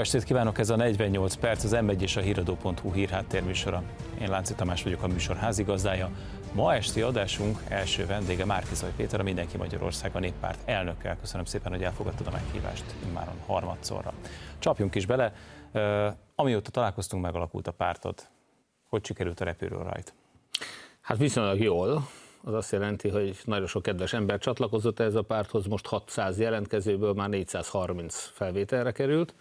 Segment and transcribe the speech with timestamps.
[0.00, 3.82] estét kívánok, ez a 48 perc, az M1 és a híradó.hu hírháttérműsora.
[4.20, 6.10] Én Lánci Tamás vagyok a műsor házigazdája.
[6.52, 11.16] Ma esti adásunk első vendége Márkizaj Péter, a Mindenki Magyarország a Néppárt elnökkel.
[11.16, 14.12] Köszönöm szépen, hogy elfogadtad a meghívást immáron harmadszorra.
[14.58, 15.32] Csapjunk is bele.
[16.34, 18.28] Amióta találkoztunk, megalakult a pártod.
[18.88, 20.14] Hogy sikerült a repülő rajt?
[21.00, 22.08] Hát viszonylag jól.
[22.44, 27.12] Az azt jelenti, hogy nagyon sok kedves ember csatlakozott ez a párthoz, most 600 jelentkezőből
[27.12, 29.34] már 430 felvételre került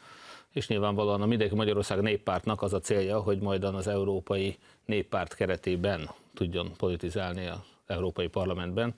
[0.53, 6.09] és nyilvánvalóan a Mindenki Magyarország néppártnak az a célja, hogy majd az Európai Néppárt keretében
[6.33, 8.93] tudjon politizálni az Európai Parlamentben.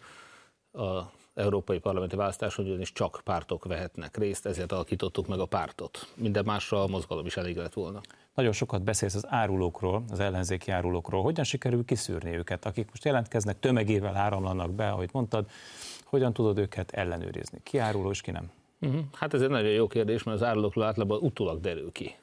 [0.73, 1.02] A
[1.34, 6.08] Európai Parlamenti választáson ugyanis csak pártok vehetnek részt, ezért alakítottuk meg a pártot.
[6.16, 8.02] Minden másra a mozgalom is elég lett volna.
[8.34, 11.22] Nagyon sokat beszélsz az árulókról, az ellenzéki árulókról.
[11.22, 15.50] Hogyan sikerül kiszűrni őket, akik most jelentkeznek, tömegével áramlanak be, ahogy mondtad,
[16.04, 17.59] hogyan tudod őket ellenőrizni?
[17.64, 18.52] Ki áruló és ki nem?
[18.81, 19.02] Uh-huh.
[19.14, 22.16] Hát ez egy nagyon jó kérdés, mert az árulókról általában utólag derül ki.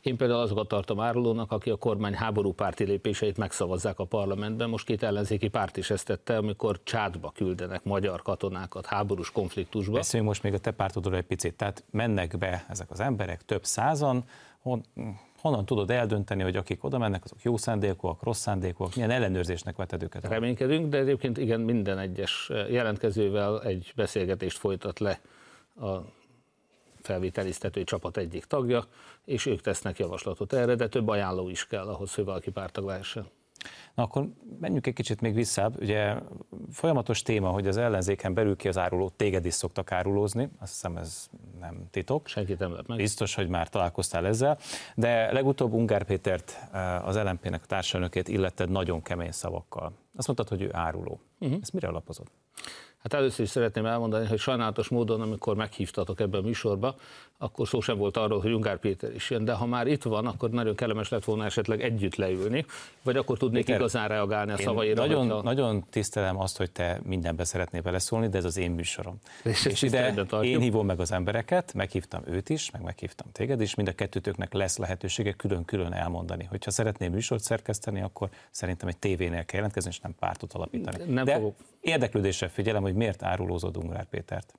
[0.00, 4.68] Én például azokat tartom árulónak, aki a kormány háború párti lépéseit megszavazzák a parlamentben.
[4.68, 9.92] Most két ellenzéki párt is ezt tette, amikor csádba küldenek magyar katonákat háborús konfliktusba.
[9.92, 11.54] Beszéljünk most még a te pártodról egy picit.
[11.54, 14.24] Tehát mennek be ezek az emberek, több százan,
[14.58, 14.84] hon,
[15.40, 20.02] honnan tudod eldönteni, hogy akik oda mennek, azok jó szándékúak, rossz szándékúak, milyen ellenőrzésnek veted
[20.02, 20.28] őket?
[20.28, 25.20] Reménykedünk, de egyébként igen, minden egyes jelentkezővel egy beszélgetést folytat le
[25.80, 25.96] a
[27.00, 28.84] felvételiztető csapat egyik tagja,
[29.24, 33.26] és ők tesznek javaslatot erre, de több ajánló is kell ahhoz, hogy valaki pártag lehessen.
[33.94, 34.28] Na akkor
[34.60, 35.70] menjünk egy kicsit még vissza.
[35.80, 36.14] Ugye
[36.72, 40.96] folyamatos téma, hogy az ellenzéken belül ki az áruló, téged is szoktak árulózni, azt hiszem
[40.96, 41.28] ez
[41.60, 42.26] nem titok.
[42.26, 42.98] Senkit nem lep meg.
[42.98, 44.58] Biztos, hogy már találkoztál ezzel,
[44.94, 49.92] de legutóbb Ungár Pétert, eh, az LMP-nek a társelnökét illetted nagyon kemény szavakkal.
[50.16, 51.20] Azt mondtad, hogy ő áruló.
[51.38, 51.58] Uh-huh.
[51.62, 52.26] Ezt mire alapozod?
[53.04, 56.96] Hát először is szeretném elmondani, hogy sajnálatos módon, amikor meghívtatok ebbe a műsorba,
[57.44, 60.26] akkor szó sem volt arról, hogy Ungár Péter is jön, de ha már itt van,
[60.26, 62.64] akkor nagyon kellemes lett volna esetleg együtt leülni,
[63.02, 65.06] vagy akkor tudnék Péter, igazán reagálni a szavaira.
[65.06, 65.42] Nagyon, a...
[65.42, 69.18] nagyon tisztelem azt, hogy te mindenbe szeretnél beleszólni, de ez az én műsorom.
[69.42, 73.74] És, és ide én hívom meg az embereket, meghívtam őt is, meg meghívtam téged is,
[73.74, 76.44] mind a kettőtöknek lesz lehetősége külön-külön elmondani.
[76.44, 81.12] Hogyha szeretném műsort szerkeszteni, akkor szerintem egy tévénél kell jelentkezni, és nem pártot alapítani.
[81.12, 81.56] Nem de fogok.
[81.80, 84.54] érdeklődéssel figyelem, hogy miért árulózod Ungár Pétert.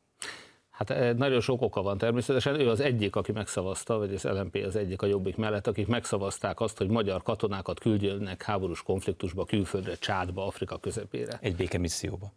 [0.75, 2.59] Hát eh, nagyon sok oka van természetesen.
[2.59, 6.59] Ő az egyik, aki megszavazta, vagy az LMP az egyik a jobbik mellett, akik megszavazták
[6.59, 11.37] azt, hogy magyar katonákat küldjenek háborús konfliktusba, külföldre, Csádba, Afrika közepére.
[11.41, 12.31] Egy békemisszióba.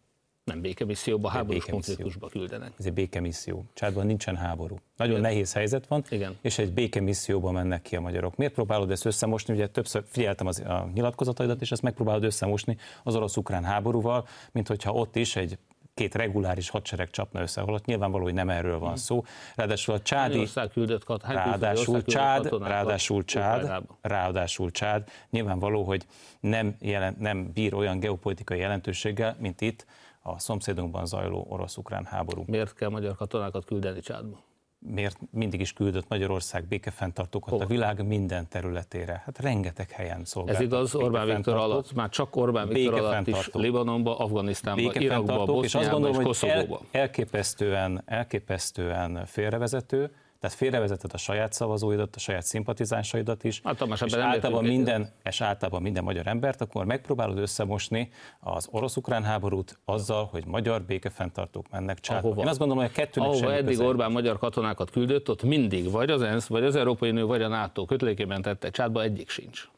[0.44, 1.94] Nem békemisszióba, háborús békemisszió.
[1.94, 2.72] konfliktusba küldenek.
[2.78, 3.65] Ez egy békemisszió.
[3.75, 4.77] Csádban nincsen háború.
[4.97, 5.31] Nagyon Igen.
[5.31, 6.38] nehéz helyzet van, Igen.
[6.41, 8.37] és egy békemisszióba mennek ki a magyarok.
[8.37, 9.54] Miért próbálod ezt összemosni?
[9.54, 14.93] Ugye többször figyeltem az, a nyilatkozataidat, és ezt megpróbálod összemosni az orosz-ukrán háborúval, mint hogyha
[14.93, 15.59] ott is egy
[15.98, 19.25] két reguláris hadsereg csapna össze, holott nyilvánvaló, hogy nem erről van szó.
[19.54, 20.48] Ráadásul a csádi...
[20.72, 26.06] Küldött kat, ráadásul, csád, ráadásul, csád, ráadásul csád, nyilvánvaló, hogy
[26.41, 29.86] nem, jelent, nem bír olyan geopolitikai jelentőséggel, mint itt
[30.22, 32.42] a szomszédunkban zajló orosz-ukrán háború.
[32.47, 34.47] Miért kell magyar katonákat küldeni Csádba?
[34.78, 37.65] Miért mindig is küldött Magyarország békefenntartókat Hova?
[37.65, 39.22] a világ minden területére.
[39.25, 40.62] Hát rengeteg helyen szolgáltak.
[40.62, 45.65] Ez igaz Orbán Viktor alatt, már csak Orbán Viktor alatt is Libanonba, Afganisztánba, Irakba, Boszniába
[45.65, 46.81] és, azt gondolom, és Koszovóba.
[46.91, 54.00] El, elképesztően, elképesztően félrevezető, tehát félrevezeted a saját szavazóidat, a saját szimpatizánsaidat is, hát, Tamás,
[54.00, 58.10] és, általában minden, és általában minden magyar embert, akkor megpróbálod összemosni
[58.41, 62.41] az orosz-ukrán háborút azzal, hogy magyar békefenntartók mennek csátba.
[62.41, 63.87] Én azt gondolom, hogy a kettőnek Ahova eddig közel.
[63.87, 67.48] Orbán magyar katonákat küldött, ott mindig vagy az ENSZ, vagy az Európai Unió, vagy a
[67.48, 69.69] NATO kötelékében tette csátba, egyik sincs.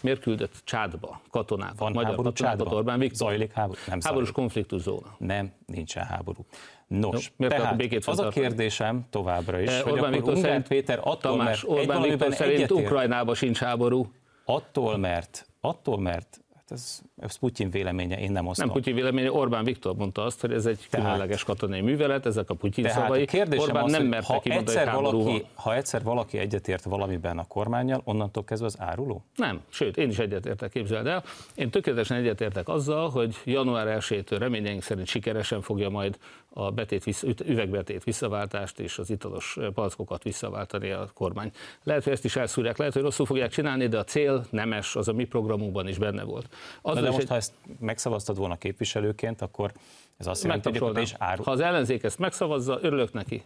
[0.00, 3.16] Miért küldött Csádba katonákat, Van magyar katonákat Orbán Viktor?
[3.16, 3.78] Zajlik háború?
[3.86, 5.14] Nem Háborús konfliktuszóna.
[5.18, 6.46] Nem, nincsen háború.
[6.88, 11.16] Nos, no, tehát békét az a kérdésem továbbra is, hogy Orbán Viktor szerint, Péter attól,
[11.18, 14.12] Tamás, mert Orbán Viktor szerint Ukrajnában sincs háború.
[14.44, 18.66] Attól, mert, attól, mert Hát ez, ez Putyin véleménye, én nem osztom.
[18.66, 22.50] Nem Putyin véleménye, Orbán Viktor mondta azt, hogy ez egy tehát, különleges katonai művelet, ezek
[22.50, 23.22] a Putyin tehát szavai.
[23.22, 27.46] A kérdésem Orbán az, nem merte ha egyszer, valaki, ha egyszer valaki egyetért valamiben a
[27.46, 29.24] kormányjal, onnantól kezdve az áruló?
[29.36, 31.24] Nem, sőt, én is egyetértek, képzeld el.
[31.54, 36.18] Én tökéletesen egyetértek azzal, hogy január 1-től reményeink szerint sikeresen fogja majd
[36.58, 41.50] a betét vissza, üvegbetét visszaváltást és az italos palackokat visszaváltani a kormány.
[41.82, 45.08] Lehet, hogy ezt is elszúrják, lehet, hogy rosszul fogják csinálni, de a cél nemes, az
[45.08, 46.48] a mi programunkban is benne volt.
[46.82, 47.28] Az de, de most, egy...
[47.28, 49.72] ha ezt megszavaztad volna képviselőként, akkor
[50.16, 51.44] ez azt jelenti, hogy is árul.
[51.44, 53.42] Ha az ellenzék ezt megszavazza, örülök neki.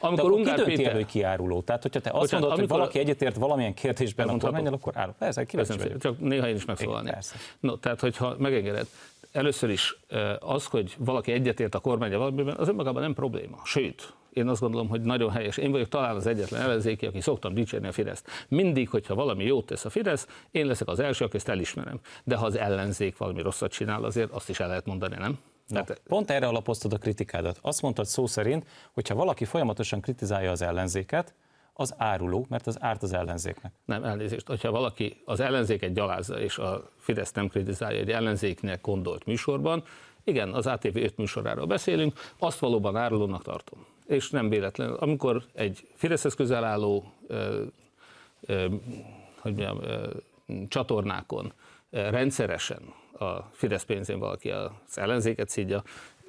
[0.00, 0.86] Amikor de Ungár Péter...
[0.86, 1.62] El, hogy kiáruló?
[1.62, 2.78] Tehát, hogyha te azt Bocsánat, mondod, amikor...
[2.78, 5.14] hogy valaki egyetért valamilyen kérdésben a kormányon, akkor árul.
[5.18, 5.96] Persze, kíváncsi.
[5.98, 7.10] Csak néha én is megszólalni.
[7.60, 8.86] No, tehát, hogyha megengeded,
[9.32, 9.96] először is
[10.38, 13.60] az, hogy valaki egyetért a kormánya valamiben, az önmagában nem probléma.
[13.64, 15.56] Sőt, Én azt gondolom, hogy nagyon helyes.
[15.56, 18.26] Én vagyok talán az egyetlen ellenzéki, aki szoktam dicsérni a Fideszt.
[18.48, 22.00] Mindig, hogyha valami jót tesz a Fidesz, én leszek az első, aki ezt elismerem.
[22.24, 25.38] De ha az ellenzék valami rosszat csinál, azért azt is el lehet mondani, nem?
[25.66, 27.58] No, Tehát, pont erre alapoztad a kritikádat.
[27.62, 31.34] Azt mondtad szó szerint, hogyha valaki folyamatosan kritizálja az ellenzéket,
[31.72, 33.72] az áruló, mert az árt az ellenzéknek.
[33.84, 34.46] Nem, elnézést.
[34.46, 39.84] Hogyha valaki az ellenzéket gyalázza, és a Fidesz nem kritizálja egy ellenzéknek gondolt műsorban,
[40.24, 43.86] igen, az ATV 5 műsoráról beszélünk, azt valóban árulónak tartom.
[44.06, 44.92] És nem véletlen.
[44.92, 47.64] Amikor egy Fideszhez közel álló ö,
[48.40, 48.66] ö,
[49.38, 50.08] hogy mondjam, ö,
[50.68, 51.52] csatornákon
[51.90, 52.80] rendszeresen
[53.18, 55.82] a Fidesz pénzén valaki az ellenzéket szídja,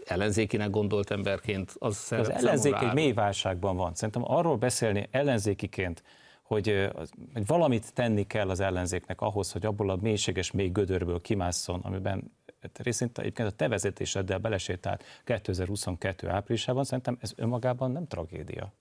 [0.06, 3.96] ellenzékinek gondolt emberként, az Az ellenzék egy mély válságban van.
[3.96, 6.04] Szerintem arról beszélni ellenzékiként,
[6.44, 6.90] hogy,
[7.34, 12.32] hogy valamit tenni kell az ellenzéknek ahhoz, hogy abból a mélységes mély gödörből kimásszon, amiben
[12.62, 18.74] hát részint egyébként a te vezetéseddel belesétált 2022 áprilisában, szerintem ez önmagában nem tragédia.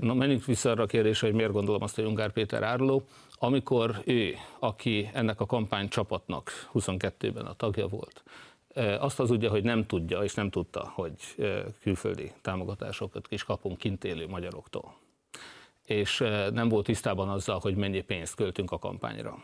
[0.00, 3.02] Na menjünk vissza arra a kérdésre, hogy miért gondolom azt, hogy Ungár Péter áruló.
[3.34, 8.22] Amikor ő, aki ennek a kampány csapatnak 22-ben a tagja volt,
[8.98, 11.14] azt az ugye, hogy nem tudja és nem tudta, hogy
[11.80, 14.94] külföldi támogatásokat is kapunk kint élő magyaroktól.
[15.84, 16.18] És
[16.52, 19.42] nem volt tisztában azzal, hogy mennyi pénzt költünk a kampányra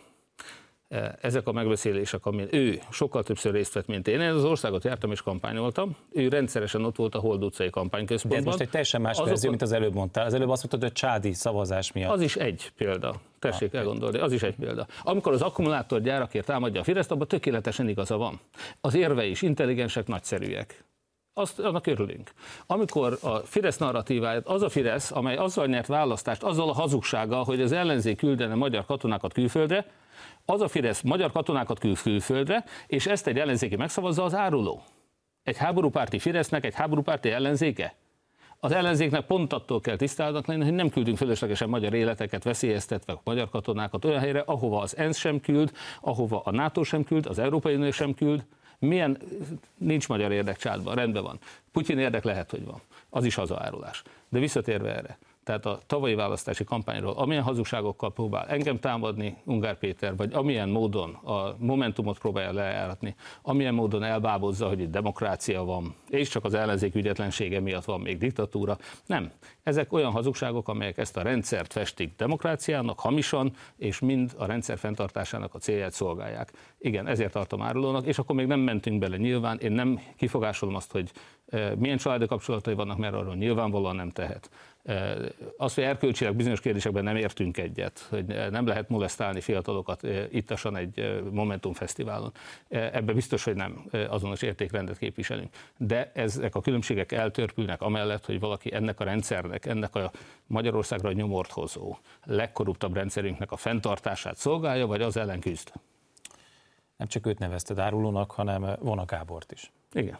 [1.20, 4.20] ezek a megbeszélések, amin ő sokkal többször részt vett, mint én.
[4.20, 5.96] Én az országot jártam és kampányoltam.
[6.12, 8.42] Ő rendszeresen ott volt a Hold utcai kampányközpontban.
[8.42, 10.26] De ez most egy teljesen más Azok verzió, mint az előbb mondtál.
[10.26, 12.12] Az előbb azt mondtad, hogy csádi szavazás miatt.
[12.12, 13.14] Az is egy példa.
[13.38, 14.86] Tessék ah, elgondolni, az is egy példa.
[15.02, 18.40] Amikor az akkumulátorgyárakért támadja a Fideszt, abban tökéletesen igaza van.
[18.80, 20.84] Az érve is intelligensek, nagyszerűek.
[21.34, 22.30] Azt, annak örülünk.
[22.66, 27.60] Amikor a Fidesz narratíváját, az a Fidesz, amely azzal nyert választást, azzal a hazugsággal, hogy
[27.60, 29.86] az ellenzék küldene magyar katonákat külföldre,
[30.44, 34.82] az a Fidesz magyar katonákat küld külföldre, és ezt egy ellenzéki megszavazza az áruló.
[35.42, 37.94] Egy háborúpárti Fidesznek egy háborúpárti ellenzéke?
[38.58, 43.48] Az ellenzéknek pont attól kell tisztálatnak lenni, hogy nem küldünk fölöslegesen magyar életeket veszélyeztetve magyar
[43.48, 47.74] katonákat olyan helyre, ahova az ENSZ sem küld, ahova a NATO sem küld, az Európai
[47.74, 48.44] Unió sem küld.
[48.78, 49.18] Milyen,
[49.78, 51.38] nincs magyar érdek csátban, rendben van.
[51.72, 52.80] Putyin érdek lehet, hogy van.
[53.10, 54.02] Az is hazaárulás.
[54.28, 60.16] De visszatérve erre tehát a tavalyi választási kampányról, amilyen hazugságokkal próbál engem támadni Ungár Péter,
[60.16, 66.28] vagy amilyen módon a Momentumot próbálja lejáratni, amilyen módon elbábozza, hogy itt demokrácia van, és
[66.28, 68.78] csak az ellenzék ügyetlensége miatt van még diktatúra.
[69.06, 69.30] Nem.
[69.62, 75.54] Ezek olyan hazugságok, amelyek ezt a rendszert festik demokráciának, hamisan, és mind a rendszer fenntartásának
[75.54, 76.52] a célját szolgálják.
[76.78, 79.58] Igen, ezért tartom árulónak, és akkor még nem mentünk bele nyilván.
[79.58, 81.10] Én nem kifogásolom azt, hogy
[81.46, 84.50] eh, milyen családi kapcsolatai vannak, mert arról nyilvánvalóan nem tehet
[85.56, 91.22] az, hogy erkölcsileg bizonyos kérdésekben nem értünk egyet, hogy nem lehet molesztálni fiatalokat ittasan egy
[91.30, 92.32] Momentum Fesztiválon,
[92.68, 95.54] ebben biztos, hogy nem azonos értékrendet képviselünk.
[95.76, 100.10] De ezek a különbségek eltörpülnek amellett, hogy valaki ennek a rendszernek, ennek a
[100.46, 105.72] Magyarországra nyomort hozó, legkorruptabb rendszerünknek a fenntartását szolgálja, vagy az ellen küzd.
[106.96, 109.70] Nem csak őt nevezted árulónak, hanem Vona Gábort is.
[109.92, 110.18] Igen.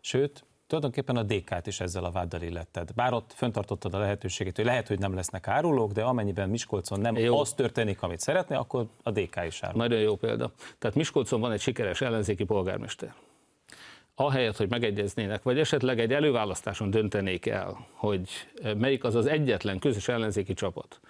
[0.00, 2.92] Sőt, tulajdonképpen a DK-t is ezzel a váddal illetted.
[2.94, 7.16] Bár ott föntartottad a lehetőséget, hogy lehet, hogy nem lesznek árulók, de amennyiben Miskolcon nem
[7.16, 7.38] jó.
[7.38, 9.78] az történik, amit szeretné, akkor a DK is árul.
[9.78, 10.52] Nagyon jó példa.
[10.78, 13.14] Tehát Miskolcon van egy sikeres ellenzéki polgármester.
[14.14, 18.28] Ahelyett, hogy megegyeznének, vagy esetleg egy előválasztáson döntenék el, hogy
[18.76, 21.00] melyik az az egyetlen közös ellenzéki csapat,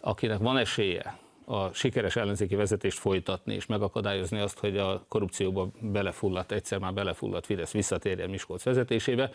[0.00, 1.18] akinek van esélye
[1.50, 7.46] a sikeres ellenzéki vezetést folytatni, és megakadályozni azt, hogy a korrupcióba belefulladt, egyszer már belefulladt
[7.46, 9.30] Fidesz visszatérjen Miskolc vezetésébe.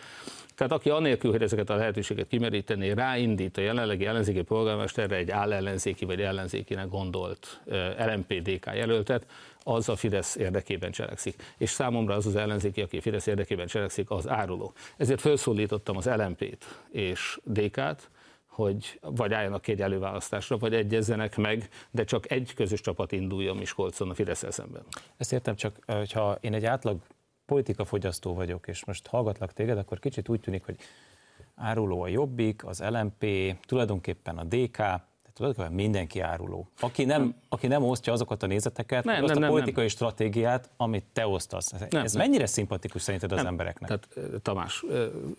[0.56, 6.06] Tehát aki anélkül, hogy ezeket a lehetőséget kimeríteni, ráindít a jelenlegi ellenzéki polgármesterre egy állellenzéki
[6.06, 7.62] vagy ellenzékinek gondolt
[7.98, 9.26] LMPDK jelöltet,
[9.64, 11.54] az a Fidesz érdekében cselekszik.
[11.58, 14.74] És számomra az az ellenzéki, aki Fidesz érdekében cselekszik, az áruló.
[14.98, 18.10] Ezért felszólítottam az LMP-t és DK-t,
[18.54, 24.10] hogy vagy álljanak egy előválasztásra, vagy egyezzenek meg, de csak egy közös csapat induljon Miskolcon
[24.10, 24.84] a fidesz szemben.
[25.18, 27.02] Ezt értem, csak hogyha én egy átlag
[27.46, 30.76] politikafogyasztó vagyok, és most hallgatlak téged, akkor kicsit úgy tűnik, hogy
[31.56, 33.26] áruló a Jobbik, az LMP,
[33.66, 34.82] tulajdonképpen a DK,
[35.36, 36.68] tulajdonképpen mindenki áruló.
[36.80, 39.94] Aki nem, aki nem osztja azokat a nézeteket, nem, azt nem, a politikai nem.
[39.94, 41.72] stratégiát, amit te osztasz.
[41.72, 42.22] Nem, Ez nem.
[42.28, 43.48] mennyire szimpatikus szerinted az nem.
[43.48, 43.90] embereknek?
[43.90, 44.84] Tehát Tamás,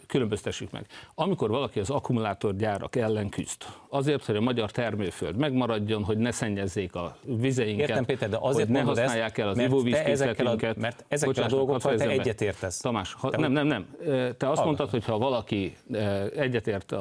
[0.07, 0.87] különböztessük meg.
[1.15, 6.95] Amikor valaki az akkumulátorgyárak ellen küzd, azért, hogy a magyar termőföld megmaradjon, hogy ne szennyezzék
[6.95, 10.77] a vizeinket, Értem, Péter, de azért hogy ne használják el az ivóvízkészletünket.
[10.77, 12.79] Mert ezekkel a dolgokkal te egyetértesz.
[12.79, 13.97] Tamás, ha, nem, nem, nem.
[14.37, 15.77] Te azt mondtad, hogy ha valaki
[16.37, 16.95] egyetért,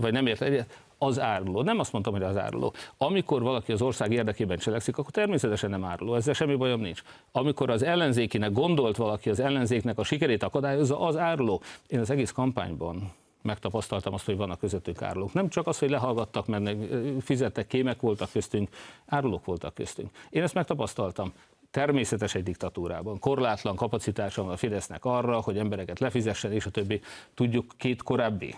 [0.00, 1.62] vagy nem ért egyet, az áruló.
[1.62, 2.74] Nem azt mondtam, hogy az áruló.
[2.96, 7.02] Amikor valaki az ország érdekében cselekszik, akkor természetesen nem áruló, ezzel semmi bajom nincs.
[7.32, 11.62] Amikor az ellenzékinek gondolt valaki az ellenzéknek a sikerét akadályozza, az áruló.
[11.86, 15.32] Én az egész kampányban megtapasztaltam azt, hogy vannak közöttük árulók.
[15.32, 16.76] Nem csak az, hogy lehallgattak, mert
[17.20, 18.68] fizettek, kémek voltak köztünk,
[19.06, 20.10] árulók voltak köztünk.
[20.30, 21.32] Én ezt megtapasztaltam
[21.70, 23.18] természetes egy diktatúrában.
[23.18, 27.00] Korlátlan kapacitása a Fidesznek arra, hogy embereket lefizessen, és a többi.
[27.34, 28.54] Tudjuk két korábbi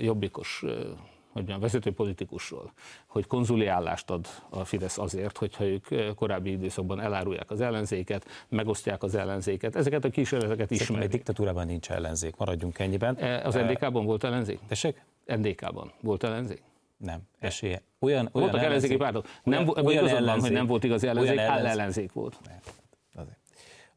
[0.00, 0.64] jobbikos
[1.36, 2.72] hogy mondjam, vezető politikusról,
[3.06, 9.02] hogy konzuli állást ad a Fidesz azért, hogyha ők korábbi időszakban elárulják az ellenzéket, megosztják
[9.02, 9.76] az ellenzéket.
[9.76, 11.04] Ezeket a kísérleteket ismerjük.
[11.04, 13.16] Egy diktatúrában nincs ellenzék, maradjunk ennyiben.
[13.16, 14.58] E, az NDK-ban volt ellenzék?
[14.68, 15.02] Tessék?
[15.26, 16.62] NDK-ban volt ellenzék?
[16.96, 17.82] Nem, esélye.
[17.98, 19.26] Olyan, olyan Voltak ellenzéki pártok.
[19.42, 22.38] Nem, olyan, olyan ellenzék, hogy nem volt igazi ellenzék, áll ellenzék volt.
[22.46, 22.58] Nem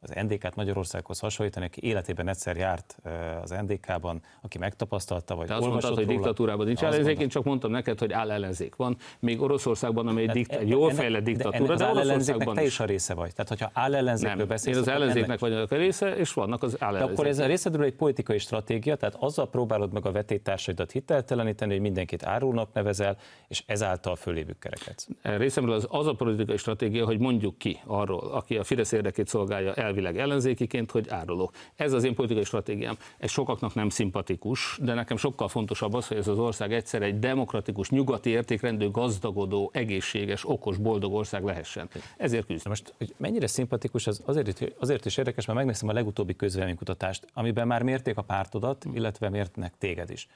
[0.01, 2.97] az NDK-t Magyarországhoz hasonlítani, aki életében egyszer járt
[3.41, 7.71] az NDK-ban, aki megtapasztalta, vagy Te azt mondtad, hogy diktatúrában nincs ellenzék, én csak mondtam
[7.71, 11.85] neked, hogy áll ellenzék van, még Oroszországban, amely egy, dikt, egy jól fejlett diktatúra, de,
[11.85, 13.33] de Oroszországban te is a része vagy.
[13.33, 16.95] Tehát, hogyha áll ellenzékről beszélsz, én az ellenzéknek vagyok a része, és vannak az áll
[16.95, 21.81] akkor ez a részedről egy politikai stratégia, tehát azzal próbálod meg a vetétársaidat hitelteleníteni, hogy
[21.81, 25.07] mindenkit árulnak nevezel, és ezáltal fölévük kereket.
[25.21, 29.73] Részemről az, az a politikai stratégia, hogy mondjuk ki arról, aki a Fidesz érdekét szolgálja,
[29.89, 31.51] elvileg ellenzékiként, hogy árulok.
[31.75, 32.97] Ez az én politikai stratégiám.
[33.17, 37.19] Ez sokaknak nem szimpatikus, de nekem sokkal fontosabb az, hogy ez az ország egyszer egy
[37.19, 41.89] demokratikus, nyugati értékrendű, gazdagodó, egészséges, okos, boldog ország lehessen.
[42.17, 42.67] Ezért küzd.
[42.67, 47.67] Most, hogy mennyire szimpatikus, az azért, azért is érdekes, mert megnéztem a legutóbbi közvéleménykutatást, amiben
[47.67, 50.27] már mérték a pártodat, illetve mértnek téged is.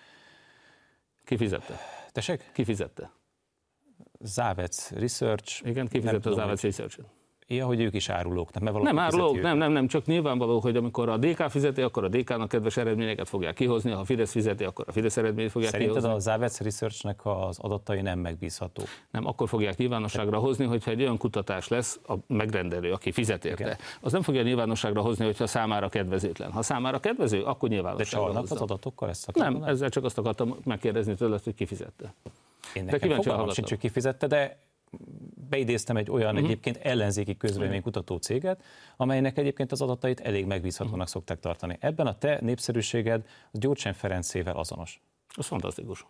[1.26, 1.78] Ki fizette?
[2.12, 2.50] Tessék?
[2.54, 3.12] Ki fizette?
[4.20, 5.68] Závec Research.
[5.68, 7.06] Igen, ki fizette a Závec Research-et?
[7.48, 8.54] Ja, hogy ők is árulók.
[8.54, 12.04] Nem, mert nem árulók, nem, nem, nem, csak nyilvánvaló, hogy amikor a DK fizeti, akkor
[12.04, 15.72] a DK-nak kedves eredményeket fogják kihozni, ha a Fidesz fizeti, akkor a Fidesz eredményt fogják
[15.72, 16.20] Szerinted kihozni.
[16.20, 18.84] Szerinted a Zavets Researchnek az adatai nem megbízható?
[19.12, 23.64] Nem, akkor fogják nyilvánosságra hozni, hogyha egy olyan kutatás lesz, a megrendelő, aki fizet érte,
[23.64, 23.78] Igen.
[24.02, 26.52] az nem fogja nyilvánosságra hozni, hogyha számára kedvezőtlen.
[26.52, 30.56] Ha számára kedvező, akkor nyilvánosságra De csalnak az adatokkal ezt Nem, ezzel csak azt akartam
[30.64, 32.14] megkérdezni tőled, hogy ki fizette.
[32.74, 34.58] Én nekem de fogalmam sincs, hogy kifizette, de
[35.50, 36.50] beidéztem egy olyan uh-huh.
[36.50, 38.64] egyébként ellenzéki közvéleménykutató céget,
[38.98, 41.12] amelynek egyébként az adatait elég megbízhatónak uh-huh.
[41.12, 41.78] szokták tartani.
[41.80, 45.02] Ebben a te népszerűséged az Gyurcsány Ferencével azonos.
[45.36, 46.06] Az fantasztikus.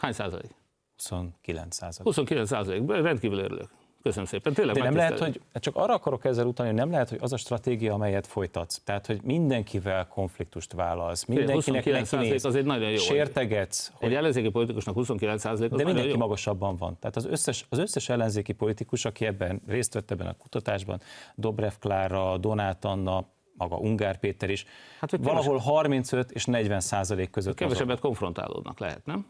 [0.00, 0.54] Hány százalék?
[0.96, 2.06] 29 százalék.
[2.06, 3.70] 29 százalék, rendkívül örülök.
[4.08, 4.52] Köszönöm szépen.
[4.52, 7.32] Tényleg De nem lehet, hogy csak arra akarok ezzel utalni, hogy nem lehet, hogy az
[7.32, 12.96] a stratégia, amelyet folytatsz, tehát hogy mindenkivel konfliktust vállalsz, mindenkinek nekinéz, az egy nagyon jó.
[12.96, 13.92] Sértegetsz.
[13.94, 14.08] Hogy...
[14.08, 16.16] Egy ellenzéki politikusnak 29 az De mindenki jó.
[16.16, 16.96] magasabban van.
[17.00, 21.00] Tehát az összes, az összes ellenzéki politikus, aki ebben részt vett ebben a kutatásban,
[21.34, 23.24] Dobrev Klára, Donát Anna,
[23.56, 24.64] maga Ungár Péter is,
[25.00, 25.64] hát, hogy valahol keves...
[25.64, 27.54] 35 és 40 százalék között.
[27.54, 29.26] Kevesebbet konfrontálódnak lehet, nem?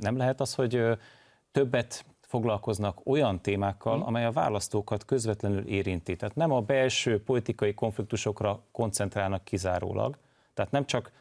[0.00, 0.82] Nem lehet az, hogy
[1.52, 2.04] többet
[2.34, 4.06] foglalkoznak olyan témákkal, hmm.
[4.06, 6.16] amely a választókat közvetlenül érinti.
[6.16, 10.16] Tehát nem a belső politikai konfliktusokra koncentrálnak kizárólag,
[10.54, 11.12] tehát nem csak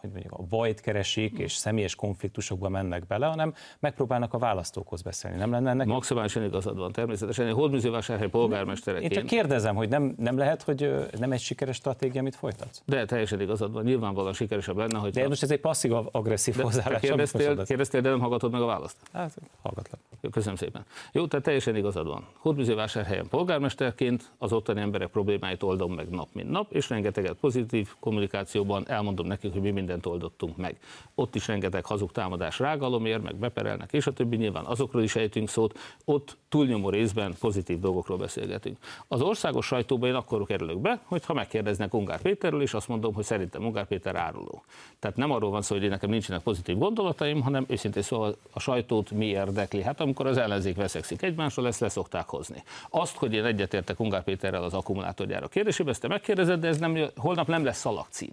[0.00, 5.36] hogy mondjuk a bajt keresik, és személyes konfliktusokba mennek bele, hanem megpróbálnak a választókhoz beszélni.
[5.36, 5.86] Nem lenne ennek?
[5.86, 7.46] Maximálisan igazad van, természetesen.
[7.46, 9.12] Én Hódműzővásárhely polgármestereként.
[9.12, 12.82] Én csak kérdezem, hogy nem, nem lehet, hogy nem egy sikeres stratégia, amit folytatsz?
[12.84, 15.12] De teljesen igazad van, nyilvánvalóan sikeresebb lenne, hogy.
[15.12, 17.00] De most ez egy passzív-agresszív hozzáállás.
[17.00, 18.96] Kérdeztél, kérdeztél, de nem hallgatod meg a választ?
[19.12, 20.00] Hát, hallgatlak.
[20.30, 20.84] Köszönöm szépen.
[21.12, 22.26] Jó, tehát teljesen igazad van.
[22.38, 28.84] Hódműzővásárhelyen polgármesterként az ottani emberek problémáit oldom meg nap, mint nap, és rengeteget pozitív kommunikációban
[28.88, 30.76] elmondom nekik, hogy mi mindent oldottunk meg.
[31.14, 35.48] Ott is rengeteg hazug támadás rágalomért, meg beperelnek, és a többi nyilván azokról is ejtünk
[35.48, 38.76] szót, ott túlnyomó részben pozitív dolgokról beszélgetünk.
[39.08, 43.14] Az országos sajtóban én akkor kerülök be, hogy ha megkérdeznek Ungár Péterről, és azt mondom,
[43.14, 44.64] hogy szerintem Ungár Péter áruló.
[44.98, 48.60] Tehát nem arról van szó, hogy én nekem nincsenek pozitív gondolataim, hanem őszintén szóval a
[48.60, 49.82] sajtót mi érdekli.
[49.82, 52.62] Hát amikor az ellenzék veszekszik egymásra, ezt leszokták hozni.
[52.88, 56.98] Azt, hogy én egyetértek Ungár Péterrel az akkumulátorgyára kérdésében, ezt te megkérdezed, de ez nem,
[57.16, 58.32] holnap nem lesz szalagcím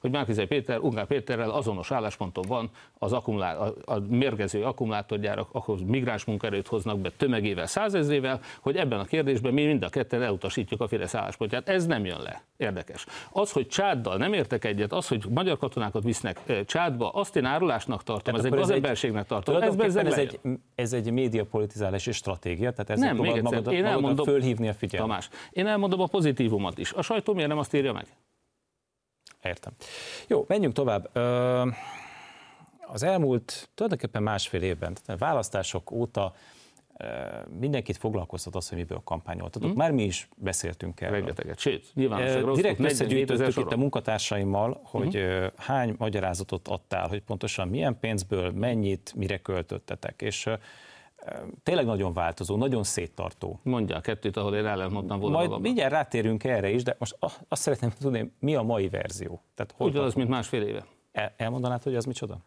[0.00, 5.80] hogy Márkizai Péter, Ungár Péterrel azonos állásponton van az akkumulá, a, a mérgező akkumulátorgyárak, ahhoz
[5.82, 10.80] migráns munkaerőt hoznak be tömegével, százezrével, hogy ebben a kérdésben mi mind a ketten elutasítjuk
[10.80, 11.68] a Fidesz álláspontját.
[11.68, 12.42] Ez nem jön le.
[12.56, 13.06] Érdekes.
[13.32, 18.02] Az, hogy csáddal nem értek egyet, az, hogy magyar katonákat visznek csádba, azt én árulásnak
[18.02, 19.62] tartom, tehát ez egy emberségnek tartom.
[19.62, 20.40] Ez, ez, ez, egy,
[20.74, 25.08] ez egy médiapolitizálási stratégia, tehát ezzel nem, még egyszer, magadat, én elmondom, fölhívni a figyelmet.
[25.08, 26.92] Tamás, én elmondom a pozitívumot is.
[26.92, 28.06] A sajtó miért nem azt írja meg?
[29.42, 29.72] Értem.
[30.26, 31.16] Jó, menjünk tovább.
[32.86, 36.34] Az elmúlt tulajdonképpen másfél évben, tehát a választások óta
[37.58, 39.70] mindenkit foglalkoztat az, hogy miből kampányoltatok.
[39.70, 39.76] Mm.
[39.76, 41.16] Már mi is beszéltünk erről.
[41.16, 45.44] Rengeteget, sőt, nyilván Direkt összegyűjtöttük itt a munkatársaimmal, hogy mm.
[45.56, 50.22] hány magyarázatot adtál, hogy pontosan milyen pénzből, mennyit, mire költöttetek.
[50.22, 50.48] És
[51.62, 53.60] tényleg nagyon változó, nagyon széttartó.
[53.62, 55.70] Mondja kettőt, ahol én ellentmondtam volna Majd magamban.
[55.70, 57.16] mindjárt rátérünk erre is, de most
[57.48, 59.42] azt szeretném tudni, mi a mai verzió.
[59.54, 60.86] Tehát Ugyanaz, mint másfél éve.
[61.12, 62.38] El, elmondanád, hogy az micsoda?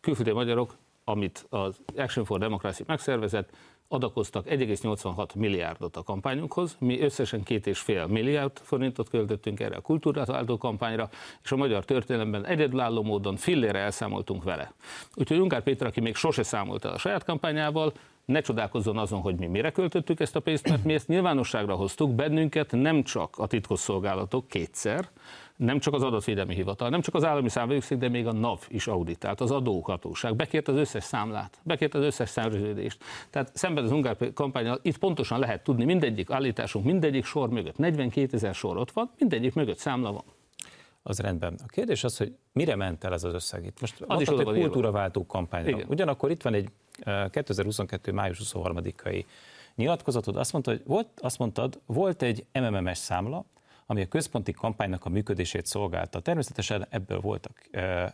[0.00, 0.76] Külföldi magyarok,
[1.08, 3.50] amit az Action for Democracy megszervezett,
[3.88, 9.80] adakoztak 1,86 milliárdot a kampányunkhoz, mi összesen két és fél milliárd forintot költöttünk erre a
[9.80, 11.08] kultúrátáltó kampányra,
[11.42, 14.72] és a magyar történelemben egyedülálló módon fillére elszámoltunk vele.
[15.14, 17.92] Úgyhogy Ungár Péter, aki még sose számolt el a saját kampányával,
[18.24, 22.14] ne csodálkozzon azon, hogy mi mire költöttük ezt a pénzt, mert mi ezt nyilvánosságra hoztuk,
[22.14, 25.08] bennünket nem csak a titkosszolgálatok kétszer,
[25.58, 28.86] nem csak az adatvédelmi hivatal, nem csak az állami számvevőszék, de még a NAV is
[28.86, 33.04] auditált, az adóhatóság, bekért az összes számlát, bekért az összes szerződést.
[33.30, 38.36] Tehát szemben az ungár kampányal itt pontosan lehet tudni, mindegyik állításunk, mindegyik sor mögött, 42
[38.36, 40.24] ezer sor ott van, mindegyik mögött számla van.
[41.02, 41.58] Az rendben.
[41.64, 43.80] A kérdés az, hogy mire ment el ez az összeg itt?
[43.80, 45.78] Most az is egy kultúraváltó kampányra.
[45.88, 46.68] Ugyanakkor itt van egy
[47.30, 48.12] 2022.
[48.12, 49.24] május 23-ai
[49.74, 53.44] nyilatkozatod, azt, mondta, hogy volt, azt mondtad, volt egy MMMS számla,
[53.90, 56.20] ami a központi kampánynak a működését szolgálta.
[56.20, 57.62] Természetesen ebből voltak,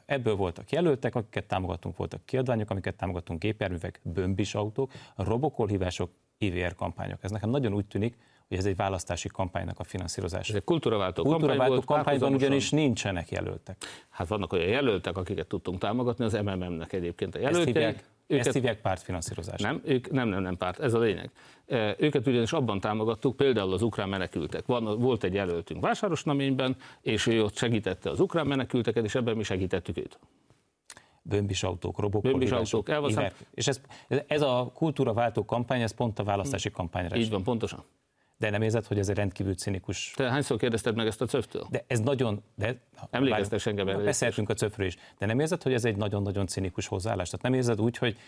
[0.07, 7.19] ebből voltak jelöltek, akiket támogatunk, voltak kiadványok, amiket támogatunk, gépjárművek, bömbis autók, robokolhívások, IVR kampányok.
[7.23, 8.16] Ez nekem nagyon úgy tűnik,
[8.49, 10.50] hogy ez egy választási kampánynak a finanszírozása.
[10.50, 13.76] Ez egy kultúraváltó, kultúraváltó kampány volt, kampányban ugyanis nincsenek jelöltek.
[14.09, 18.04] Hát vannak olyan jelöltek, akiket tudtunk támogatni, az MMM-nek egyébként a jelöltek.
[18.26, 19.61] Őket, ezt hívják pártfinanszírozás.
[19.61, 21.31] Nem, ők, nem, nem, nem párt, ez a lényeg.
[21.99, 24.66] Őket ugyanis abban támogattuk, például az ukrán menekültek.
[24.66, 29.43] Van, volt egy jelöltünk Vásárosnaményben, és ő ott segítette az ukrán menekülteket, és ebben mi
[29.43, 30.19] segítettük őt
[31.25, 32.88] bömbis autók, robok, bömbis autók,
[33.50, 33.81] És ez,
[34.26, 37.85] ez a kultúraváltó kampány, ez pont a választási kampányra Így van, pontosan.
[38.37, 40.12] De nem érzed, hogy ez egy rendkívül cinikus...
[40.17, 41.67] Te hányszor kérdezted meg ezt a cöftől?
[41.71, 42.43] De ez nagyon...
[42.55, 44.03] De, Emlékeztes engem erre.
[44.03, 44.97] Beszéltünk a cöfről is.
[45.19, 47.29] De nem érzed, hogy ez egy nagyon-nagyon cinikus hozzáállás?
[47.29, 48.19] Tehát nem érzed úgy, hogy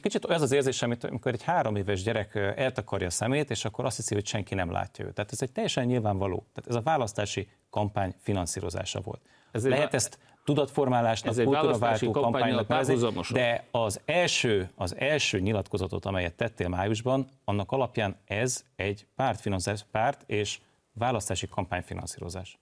[0.00, 3.84] kicsit az az érzés, amit amikor egy három éves gyerek eltakarja a szemét, és akkor
[3.84, 5.14] azt hiszi, hogy senki nem látja őt.
[5.14, 6.46] Tehát ez egy teljesen nyilvánvaló.
[6.54, 9.20] Tehát ez a választási kampány finanszírozása volt.
[9.52, 16.68] Ez Lehet ezt tudatformálásnak, kultúraváltó kampánynak nevezik, de az első, az első nyilatkozatot, amelyet tettél
[16.68, 20.58] májusban, annak alapján ez egy pártfinanszírozás, párt és
[20.92, 22.58] választási kampányfinanszírozás.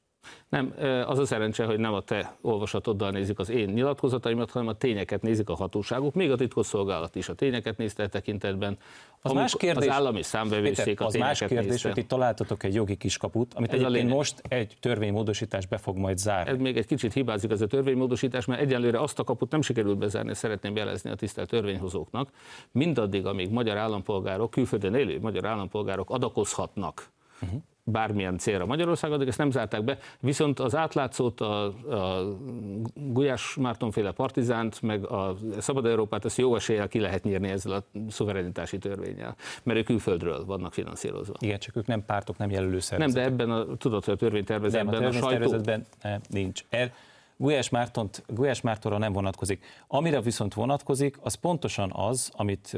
[0.49, 0.75] Nem,
[1.07, 5.23] az a szerencse, hogy nem a te olvasatoddal nézik az én nyilatkozataimat, hanem a tényeket
[5.23, 8.79] nézik a hatóságok, még a titkosszolgálat is a tényeket nézte a tekintetben.
[9.23, 11.89] Az más kérdés, az állami számvevőszék a Az más kérdés, nézte.
[11.89, 16.19] hogy itt találtatok egy jogi kiskaput, amit Ez egyébként most egy törvénymódosítás be fog majd
[16.19, 16.51] zárni.
[16.51, 19.99] Ez még egy kicsit hibázik ez a törvénymódosítás, mert egyenlőre azt a kaput nem sikerült
[19.99, 22.31] bezárni, szeretném jelezni a tisztelt törvényhozóknak.
[22.73, 27.11] Mindaddig, amíg magyar állampolgárok, külföldön élő magyar állampolgárok adakozhatnak
[27.43, 29.99] uh-huh bármilyen célra Magyarországon, de ezt nem zárták be.
[30.21, 32.37] Viszont az átlátszót, a, a
[32.95, 37.85] Gulyás Mártonféle partizánt, meg a Szabad Európát, ezt jó eséllyel ki lehet nyírni ezzel a
[38.09, 41.35] szuverenitási törvényel, mert ők külföldről vannak finanszírozva.
[41.39, 43.29] Igen, csak ők nem pártok, nem jelölő szervezetek.
[43.29, 46.25] Nem, de ebben a, tudod, hogy a törvénytervezetben nem, a, törvénytervezetben a sajtó...
[46.29, 46.65] nincs.
[46.69, 46.93] Er,
[47.37, 49.65] Gulyás, Mártont, Gulyás Mártonra nem vonatkozik.
[49.87, 52.77] Amire viszont vonatkozik, az pontosan az, amit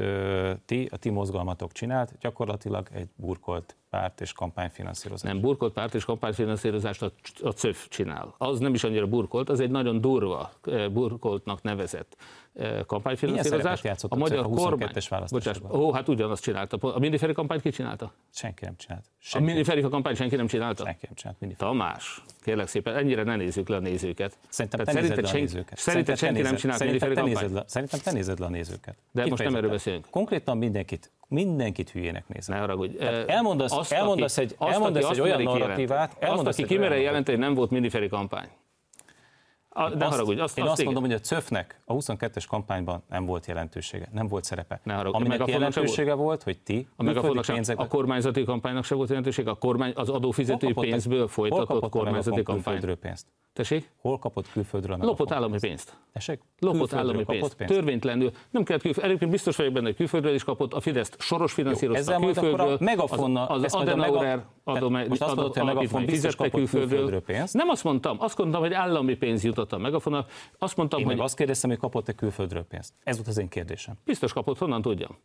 [0.65, 5.31] ti, a ti mozgalmatok csinált, gyakorlatilag egy burkolt párt és kampányfinanszírozás.
[5.31, 7.11] Nem, burkolt párt és kampányfinanszírozást a,
[7.43, 8.35] a CÖF csinál.
[8.37, 10.51] Az nem is annyira burkolt, az egy nagyon durva
[10.91, 12.15] burkoltnak nevezett
[12.85, 13.83] kampányfinanszírozás.
[13.83, 14.91] A, a magyar a kormány,
[15.29, 16.77] bocsás, ó, hát ugyanazt csinálta.
[16.93, 18.13] A Mindiferi kampányt ki csinálta?
[18.33, 19.05] Senki nem csinált.
[19.17, 19.47] Senki.
[19.47, 20.83] A Mindiferi kampányt senki nem csinálta?
[20.83, 21.39] Senki nem csinált.
[21.39, 21.69] Mindiferi.
[21.69, 24.37] Tamás, kérlek szépen, ennyire ne nézzük le a nézőket.
[24.49, 25.77] Szerintem te szerinted, senki, nézőket.
[25.77, 27.69] szerinted senki nem csinált Mindiferi kampányt?
[27.69, 28.95] Szerintem te nézed le a nézőket.
[29.11, 30.07] De most nem erről beszélünk.
[30.09, 32.47] Konkrétan mindenkit mindenkit hülyének néz.
[32.47, 32.97] Ne haragudj.
[33.27, 37.69] Elmondasz, azt, elmondasz egy, azt, elmondasz egy olyan narratívát, azt, aki kimere hogy nem volt
[37.69, 38.47] mindiféle kampány.
[39.77, 43.25] A, azt, haragudj, azt, én azt, azt mondom, hogy a CÖF-nek a 22-es kampányban nem
[43.25, 44.79] volt jelentősége, nem volt szerepe.
[44.83, 47.79] Ne haragudj, Aminek jelentősége volt, volt, hogy ti a, pénzek...
[47.79, 52.97] a kormányzati kampánynak se volt jelentősége, a kormány az adófizetői pénzből folytatott kormányzati kampány.
[52.99, 53.27] pénzt?
[53.57, 53.91] Tessék?
[54.01, 54.97] Hol kapott külföldről?
[54.99, 55.97] Lopott állami pénzt.
[56.13, 56.41] Tessék?
[56.59, 57.55] Lopott állami pénzt.
[57.55, 57.73] pénzt.
[57.73, 58.31] Törvénytelenül.
[58.49, 59.05] Nem kellett külföldről.
[59.05, 60.73] Egyébként biztos vagyok benne, hogy külföldről is kapott.
[60.73, 62.73] A Fidesz soros finanszírozta ezzel külföldről.
[62.73, 67.21] A megafonna, az, az Adenauer adom, most azt mondod, hogy a Megafon biztos kapott külföldről
[67.21, 67.53] pénzt.
[67.53, 70.25] Nem azt mondtam, azt mondtam, hogy állami pénz jutott a Megafon.
[70.57, 71.19] Azt mondtam, Én hogy...
[71.19, 72.93] azt kérdeztem, hogy kapott-e külföldről pénzt.
[73.03, 73.95] Ez volt az én kérdésem.
[74.05, 75.17] Biztos kapott, honnan tudjam.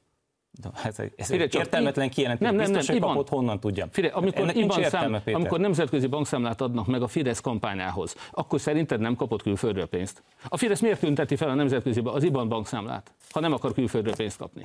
[0.61, 2.47] De ez, ez Fide, egy értelmetlen kijelentés.
[2.47, 3.89] Nem, nem, nem, biztos, hogy kapott, honnan tudjam.
[4.13, 9.43] Amikor, Ennek szám, amikor nemzetközi bankszámlát adnak meg a Fidesz kampányához, akkor szerinted nem kapott
[9.43, 10.23] külföldről pénzt?
[10.49, 14.37] A Fidesz miért tünteti fel a nemzetközi az IBAN bankszámlát, ha nem akar külföldről pénzt
[14.37, 14.65] kapni?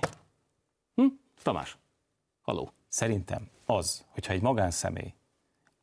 [0.96, 1.06] Hm?
[1.44, 1.78] Tamás,
[2.42, 2.72] haló.
[2.88, 5.14] Szerintem az, hogyha egy magánszemély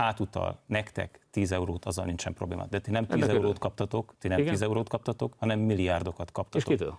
[0.04, 2.66] átutal nektek 10 eurót, azzal nincsen probléma.
[2.70, 4.50] De ti nem 10 Ennek eurót kaptatok, ti nem Igen?
[4.50, 6.70] 10 eurót kaptatok, hanem milliárdokat kaptatok.
[6.70, 6.98] És kitől?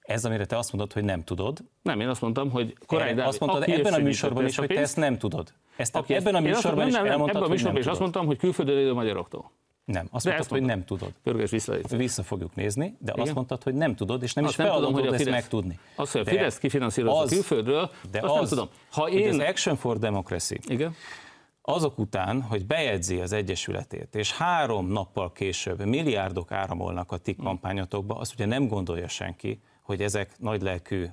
[0.00, 1.58] Ez, amire te azt mondod, hogy nem tudod.
[1.82, 4.80] Nem, én azt mondtam, hogy korai Dávid, Azt mondtad ebben a műsorban is, hogy te
[4.80, 5.52] ezt nem tudod.
[5.76, 8.76] Ezt aki ebben a műsorban is nem, ebben a műsorban is azt mondtam, hogy külföldön
[8.78, 9.50] élő magyaroktól.
[9.84, 11.12] Nem, azt De mondtad, hogy nem tudod.
[11.22, 11.74] Pörges vissza.
[11.88, 13.24] Vissza fogjuk nézni, de Igen?
[13.24, 15.34] azt mondtad, hogy nem tudod, és nem Azt is nem tudom, hogy a ezt Fidesz-
[15.34, 15.78] megtudni.
[15.94, 18.68] Azt, hogy a De Fidesz kifinanszírozza külföldről, de azt az, nem tudom.
[18.90, 19.28] Ha én...
[19.28, 20.94] az Action for Democracy Igen?
[21.68, 28.14] Azok után, hogy bejegyzi az Egyesületét, és három nappal később milliárdok áramolnak a ti kampányatokba,
[28.14, 31.06] azt ugye nem gondolja senki, hogy ezek nagylelkű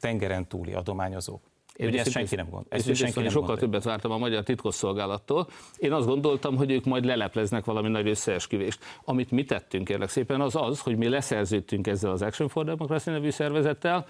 [0.00, 1.40] tengeren túli adományozók.
[1.78, 2.66] Ugye ezt senki nem gondol.
[2.68, 3.62] Ezt senki szóval nem sokkal gondolja.
[3.62, 5.48] többet vártam a magyar titkosszolgálattól.
[5.76, 8.78] Én azt gondoltam, hogy ők majd lelepleznek valami nagy összeesküvést.
[9.04, 13.10] Amit mi tettünk, kérlek szépen, az az, hogy mi leszerződtünk ezzel az Action for Democracy
[13.10, 14.06] nevű szervezettel,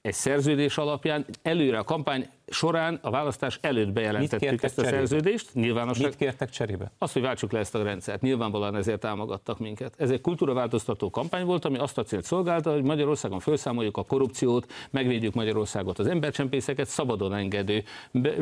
[0.00, 5.06] egy szerződés alapján előre a kampány során a választás előtt bejelentettük ezt a cserébe?
[5.06, 5.54] szerződést.
[5.54, 6.90] Nyilvánosság, Mit kértek cserébe?
[6.98, 8.20] azt, hogy váltsuk le ezt a rendszert.
[8.20, 9.94] Nyilvánvalóan ezért támogattak minket.
[9.96, 14.72] Ez egy kultúraváltoztató kampány volt, ami azt a célt szolgálta, hogy Magyarországon felszámoljuk a korrupciót,
[14.90, 18.34] megvédjük Magyarországot az embercsempészeket, szabadon engedő, be,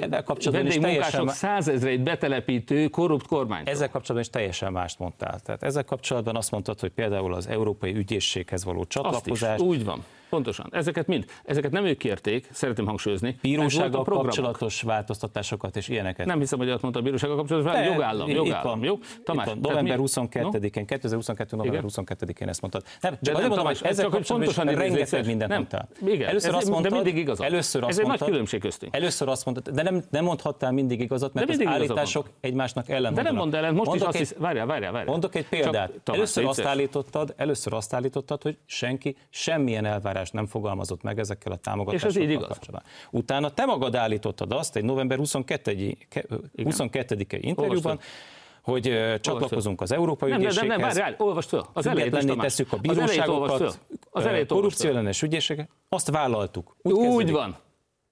[0.00, 3.62] Ezzel kapcsolatban is teljesen- százezreit betelepítő korrupt kormány.
[3.66, 5.40] Ezzel kapcsolatban is teljesen mást mondtál.
[5.40, 9.84] Tehát ezzel kapcsolatban azt mondtad, hogy például az Európai Ügyészséghez való azt is, csatlakozás, úgy
[9.84, 10.04] van.
[10.28, 10.68] Pontosan.
[10.70, 11.24] Ezeket mind.
[11.44, 13.38] Ezeket nem ők kérték, szeretném hangsúlyozni.
[13.42, 16.26] Volt bírósággal kapcsolatos változtatásokat és ilyeneket.
[16.26, 18.98] Nem hiszem, hogy azt mondta a bírósággal kapcsolatban, De, jogállam, jogállam, jó?
[19.24, 21.56] Tamás, van, november mi- 22-én, 2022.
[21.56, 22.06] november Igen?
[22.06, 22.82] 22-én ezt mondtad.
[23.00, 25.58] Nem, csak De azért mondom, hogy ezzel pontosan rengeteg mindent nem.
[25.58, 25.88] mondtál.
[26.06, 27.46] Igen, először azt de mondtad, mindig igazad.
[27.46, 28.94] Először azt Ez egy nagy különbség köztünk.
[28.96, 33.14] Először azt mondtad, de nem, nem mondhattál mindig igazat, mert De az állítások egymásnak ellen
[33.14, 35.10] De nem mondd ellen, most is azt várjál, várjál, várjál.
[35.10, 35.92] Mondok egy példát.
[36.04, 41.56] Először, azt állítottad, először azt állítottad, hogy senki semmilyen elvárást nem fogalmazott meg ezekkel a
[41.56, 42.46] támogatásokkal És ez így igaz.
[42.46, 42.90] kapcsolatban.
[43.10, 45.96] Utána te magad állítottad azt egy november 22-i
[46.62, 47.98] 22 interjúban,
[48.62, 50.78] hogy ö, csatlakozunk az Európai Nem, nem, Ügyészséghez.
[50.78, 51.64] nem, nem, várjál, olvasd föl.
[51.72, 52.36] Az elejét Tamás.
[52.36, 53.80] tesszük a olvasd bíróságokat.
[54.10, 56.76] Az elejét olvasd korrupcióellenes ügyészséget, azt vállaltuk.
[56.82, 57.56] Úgy, Úgy van.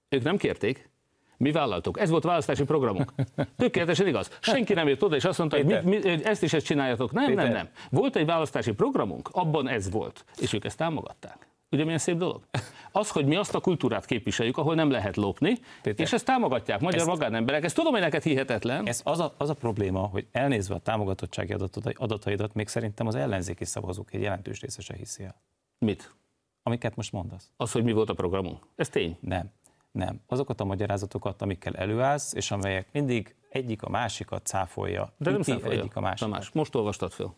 [0.09, 0.89] Ők nem kérték.
[1.37, 1.99] Mi vállaltuk.
[1.99, 3.13] Ez volt a választási programunk.
[3.57, 4.29] Tökéletesen igaz.
[4.39, 7.11] Senki nem jött oda, és azt mondta, hogy mit, mit, ezt is ezt csináljatok.
[7.11, 7.51] Nem, nem, Péter.
[7.51, 7.69] nem.
[7.89, 10.25] Volt egy választási programunk, abban ez volt.
[10.39, 11.47] És ők ezt támogatták.
[11.75, 12.41] Ugye milyen szép dolog?
[12.91, 16.05] Az, hogy mi azt a kultúrát képviseljük, ahol nem lehet lopni, Péter.
[16.05, 17.63] és ezt támogatják magyar Ezt- magánemberek.
[17.63, 18.87] Ezt tudom, hogy neked hihetetlen.
[18.87, 21.55] Ez az a, az a probléma, hogy elnézve a támogatottsági
[21.95, 25.35] adataidat, még szerintem az ellenzéki szavazók egy jelentős része se hiszi el.
[25.77, 26.15] Mit?
[26.63, 27.49] Amiket most mondasz.
[27.57, 28.63] Az, hogy mi volt a programunk.
[28.75, 29.17] Ez tény.
[29.19, 29.51] Nem.
[29.91, 30.21] Nem.
[30.27, 35.13] Azokat a magyarázatokat, amikkel előállsz, és amelyek mindig egyik a másikat cáfolja.
[35.17, 35.79] De nem szemfolja.
[35.79, 36.29] egyik a másikat.
[36.29, 37.33] Tamás, most olvastad föl.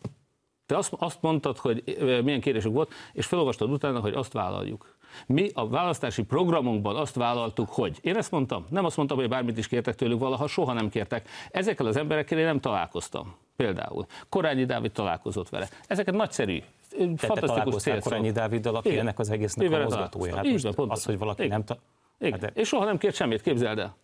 [0.68, 4.96] Te azt, azt mondtad, hogy milyen kérésük volt, és felolvastad utána, hogy azt vállaljuk.
[5.26, 7.98] Mi a választási programunkban azt vállaltuk, hogy.
[8.00, 8.66] Én ezt mondtam.
[8.70, 11.28] Nem azt mondtam, hogy bármit is kértek tőlük valaha, soha nem kértek.
[11.50, 13.34] Ezekkel az emberekkel én nem találkoztam.
[13.56, 14.06] Például.
[14.28, 15.68] Korányi Dávid találkozott vele.
[15.86, 18.08] Ezeket nagyszerű, Te, te fantasztikus találkoztál célszó.
[18.08, 19.00] Korányi Dáviddal, aki Igen.
[19.00, 20.34] ennek az egésznek Ővele a mozgatója.
[20.34, 20.90] Hát pontosan.
[20.90, 21.52] az, hogy valaki Igen.
[21.52, 21.64] nem...
[21.64, 21.76] Ta...
[22.18, 22.40] Igen.
[22.40, 23.96] Hát de- És soha nem kért semmit, képzeld el.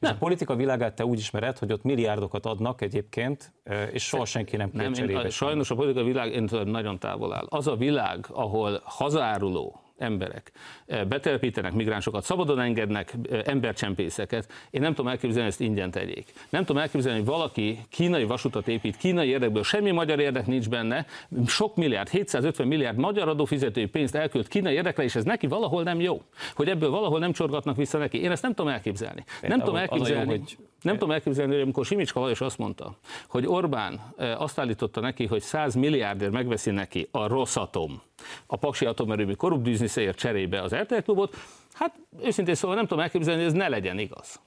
[0.00, 3.52] És a politika világát te úgy ismered, hogy ott milliárdokat adnak egyébként,
[3.92, 5.18] és soha senki nem kér Nem, én, cserébe.
[5.18, 5.30] a, sem.
[5.30, 7.46] sajnos a politikai világ én nagyon távol áll.
[7.48, 10.52] Az a világ, ahol hazáruló emberek
[10.86, 16.32] eh, betelepítenek migránsokat, szabadon engednek eh, embercsempészeket, én nem tudom elképzelni, hogy ezt ingyen tegyék.
[16.48, 21.06] Nem tudom elképzelni, hogy valaki kínai vasutat épít, kínai érdekből, semmi magyar érdek nincs benne,
[21.46, 26.00] sok milliárd, 750 milliárd magyar adófizetői pénzt elkölt kínai érdekre, és ez neki valahol nem
[26.00, 26.22] jó.
[26.54, 28.22] Hogy ebből valahol nem csorgatnak vissza neki.
[28.22, 29.24] Én ezt nem tudom elképzelni.
[29.42, 32.96] Nem tudom a jó, elképzelni, hogy- nem tudom elképzelni, hogy amikor Simicska Lajos azt mondta,
[33.28, 38.02] hogy Orbán eh, azt állította neki, hogy 100 milliárdért megveszi neki a Rosszatom,
[38.46, 41.36] a Paksi atomerőmű korrupt bizniszéért cserébe az RTL klubot,
[41.72, 44.40] hát őszintén szóval nem tudom elképzelni, hogy ez ne legyen igaz.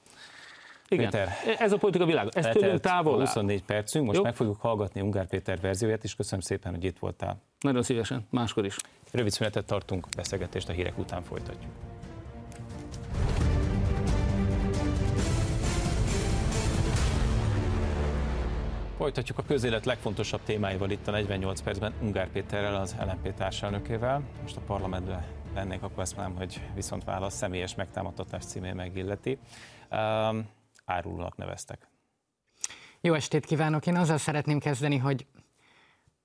[0.88, 2.28] Igen, Péter, ez a politika világ.
[2.32, 3.20] Ez tőlünk távol áll.
[3.20, 4.22] 24 percünk, most Jó.
[4.22, 7.42] meg fogjuk hallgatni Ungár Péter verzióját, és köszönöm szépen, hogy itt voltál.
[7.60, 8.76] Nagyon szívesen, máskor is.
[9.12, 11.89] Rövid szünetet tartunk, beszélgetést a hírek után folytatjuk.
[19.00, 24.22] Folytatjuk a közélet legfontosabb témáival itt a 48 percben Ungár Péterrel, az LNP társelnökével.
[24.42, 29.38] Most a parlamentben lennék, akkor azt mondanám, hogy viszont válasz személyes megtámadtatás címén megilleti.
[29.90, 30.48] Um,
[30.84, 31.88] árulónak neveztek.
[33.00, 33.86] Jó estét kívánok!
[33.86, 35.26] Én azzal szeretném kezdeni, hogy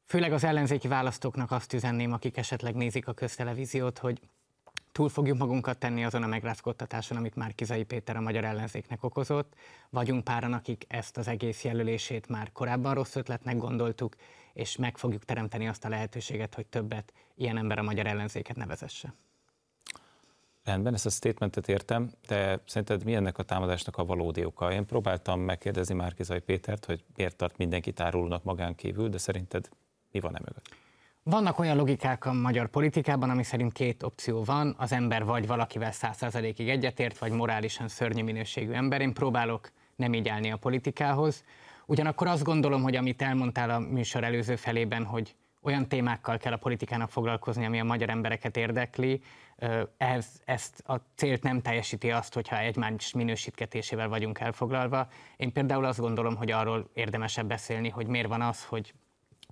[0.06, 4.20] főleg az ellenzéki választóknak azt üzenném, akik esetleg nézik a köztelevíziót, hogy
[4.96, 9.54] túl fogjuk magunkat tenni azon a megrázkódtatáson, amit már Kizai Péter a magyar ellenzéknek okozott.
[9.90, 14.16] Vagyunk páran, akik ezt az egész jelölését már korábban rossz ötletnek gondoltuk,
[14.54, 19.14] és meg fogjuk teremteni azt a lehetőséget, hogy többet ilyen ember a magyar ellenzéket nevezesse.
[20.64, 24.72] Rendben, ezt a statementet értem, de szerinted mi ennek a támadásnak a valódi oka?
[24.72, 29.70] Én próbáltam megkérdezni Márkizai Pétert, hogy miért tart mindenkit árulónak magán kívül, de szerinted
[30.12, 30.85] mi van e mögött?
[31.30, 35.92] Vannak olyan logikák a magyar politikában, ami szerint két opció van, az ember vagy valakivel
[35.92, 39.02] száz százalékig egyetért, vagy morálisan szörnyű minőségű ember.
[39.02, 41.44] Én próbálok nem így állni a politikához.
[41.86, 46.58] Ugyanakkor azt gondolom, hogy amit elmondtál a műsor előző felében, hogy olyan témákkal kell a
[46.58, 49.22] politikának foglalkozni, ami a magyar embereket érdekli,
[49.98, 55.08] ez, ezt a célt nem teljesíti azt, hogyha egymás minősítgetésével vagyunk elfoglalva.
[55.38, 58.94] Én például azt gondolom, hogy arról érdemesebb beszélni, hogy miért van az, hogy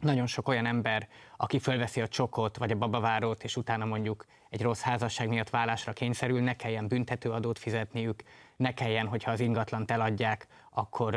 [0.04, 4.62] nagyon sok olyan ember, aki fölveszi a csokot vagy a babavárót, és utána mondjuk egy
[4.62, 8.24] rossz házasság miatt vállásra kényszerül, ne kelljen büntetőadót fizetniük,
[8.56, 11.16] ne kelljen, hogyha az ingatlant eladják, akkor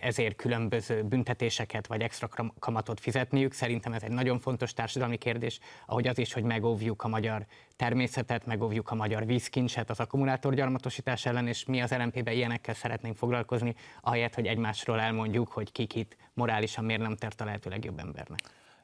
[0.00, 3.52] ezért különböző büntetéseket vagy extra kamatot fizetniük.
[3.52, 7.46] Szerintem ez egy nagyon fontos társadalmi kérdés, ahogy az is, hogy megóvjuk a magyar
[7.76, 13.74] természetet, megóvjuk a magyar vízkincset az akkumulátorgyarmatosítás ellen, és mi az LMP-ben ilyenekkel szeretnénk foglalkozni,
[14.00, 18.38] ahelyett, hogy egymásról elmondjuk, hogy kikit morálisan miért nem tart a lehető legjobb embernek.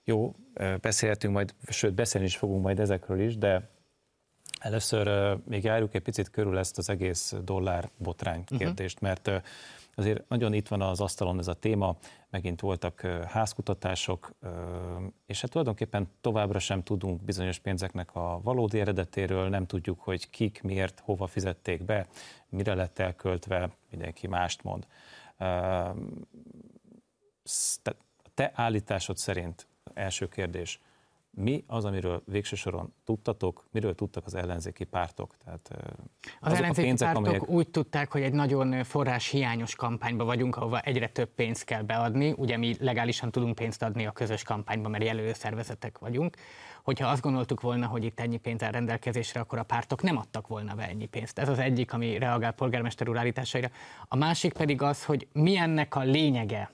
[0.05, 0.35] Jó,
[0.81, 3.71] beszélhetünk majd, sőt beszélni is fogunk majd ezekről is, de
[4.59, 8.57] először még járjuk egy picit körül ezt az egész dollár botrány mhm.
[8.57, 9.09] kérdést, uh-huh.
[9.09, 9.45] mert
[9.95, 11.97] azért nagyon itt van az asztalon ez a téma,
[12.31, 14.33] megint voltak házkutatások,
[15.27, 20.63] és hát tulajdonképpen továbbra sem tudunk bizonyos pénzeknek a valódi eredetéről, nem tudjuk, hogy kik,
[20.63, 22.07] miért, hova fizették be,
[22.49, 24.87] mire lett elköltve, mindenki mást mond.
[28.35, 30.81] Te állításod szerint, első kérdés,
[31.35, 35.37] mi az, amiről végső soron tudtatok, miről tudtak az ellenzéki pártok?
[35.45, 35.71] Tehát,
[36.41, 37.49] az ellenzéki pénzek, pártok amelyek...
[37.49, 42.35] úgy tudták, hogy egy nagyon forrás hiányos kampányba vagyunk, ahova egyre több pénzt kell beadni.
[42.37, 46.37] Ugye mi legálisan tudunk pénzt adni a közös kampányba, mert jelölő szervezetek vagyunk.
[46.83, 50.47] Hogyha azt gondoltuk volna, hogy itt ennyi pénz áll rendelkezésre, akkor a pártok nem adtak
[50.47, 51.39] volna be ennyi pénzt.
[51.39, 53.71] Ez az egyik, ami reagál polgármester úr állításaira.
[54.09, 56.71] A másik pedig az, hogy mi ennek a lényege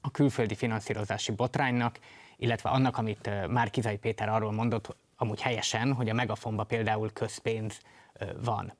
[0.00, 1.98] a külföldi finanszírozási botránynak,
[2.38, 7.80] illetve annak, amit Márkizai Péter arról mondott, amúgy helyesen, hogy a megafonba például közpénz
[8.42, 8.72] van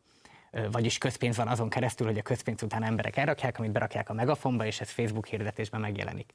[0.71, 4.67] vagyis közpénz van azon keresztül, hogy a közpénz után emberek elrakják, amit berakják a megafonba,
[4.67, 6.33] és ez Facebook hirdetésben megjelenik.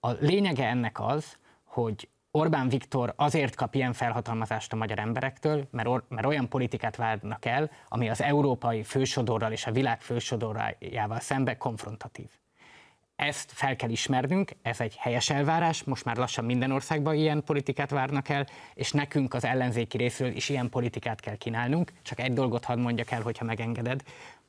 [0.00, 5.88] A lényege ennek az, hogy Orbán Viktor azért kap ilyen felhatalmazást a magyar emberektől, mert,
[5.88, 11.56] or, mert olyan politikát várnak el, ami az európai fősodorral és a világ fősodorjával szembe
[11.56, 12.30] konfrontatív.
[13.16, 17.90] Ezt fel kell ismernünk, ez egy helyes elvárás, most már lassan minden országban ilyen politikát
[17.90, 21.92] várnak el, és nekünk az ellenzéki részről is ilyen politikát kell kínálnunk.
[22.02, 24.02] Csak egy dolgot hadd mondjak el, hogyha megengeded,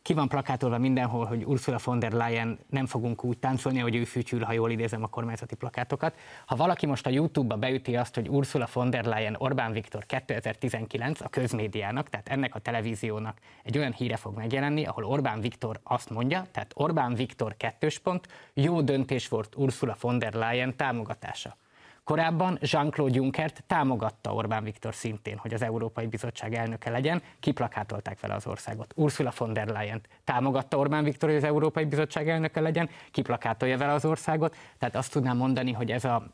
[0.05, 4.03] ki van plakátolva mindenhol, hogy Ursula von der Leyen nem fogunk úgy táncolni, hogy ő
[4.03, 6.15] fütyül, ha jól idézem a kormányzati plakátokat.
[6.45, 11.21] Ha valaki most a YouTube-ba beüti azt, hogy Ursula von der Leyen Orbán Viktor 2019
[11.21, 16.09] a közmédiának, tehát ennek a televíziónak egy olyan híre fog megjelenni, ahol Orbán Viktor azt
[16.09, 21.57] mondja, tehát Orbán Viktor kettős pont, jó döntés volt Ursula von der Leyen támogatása.
[22.05, 28.33] Korábban Jean-Claude Junckert támogatta Orbán Viktor szintén, hogy az Európai Bizottság elnöke legyen, kiplakátolták vele
[28.33, 28.93] az országot.
[28.95, 33.93] Ursula von der Leyen támogatta Orbán Viktor, hogy az Európai Bizottság elnöke legyen, kiplakátolja vele
[33.93, 34.55] az országot.
[34.77, 36.27] Tehát azt tudnám mondani, hogy ez a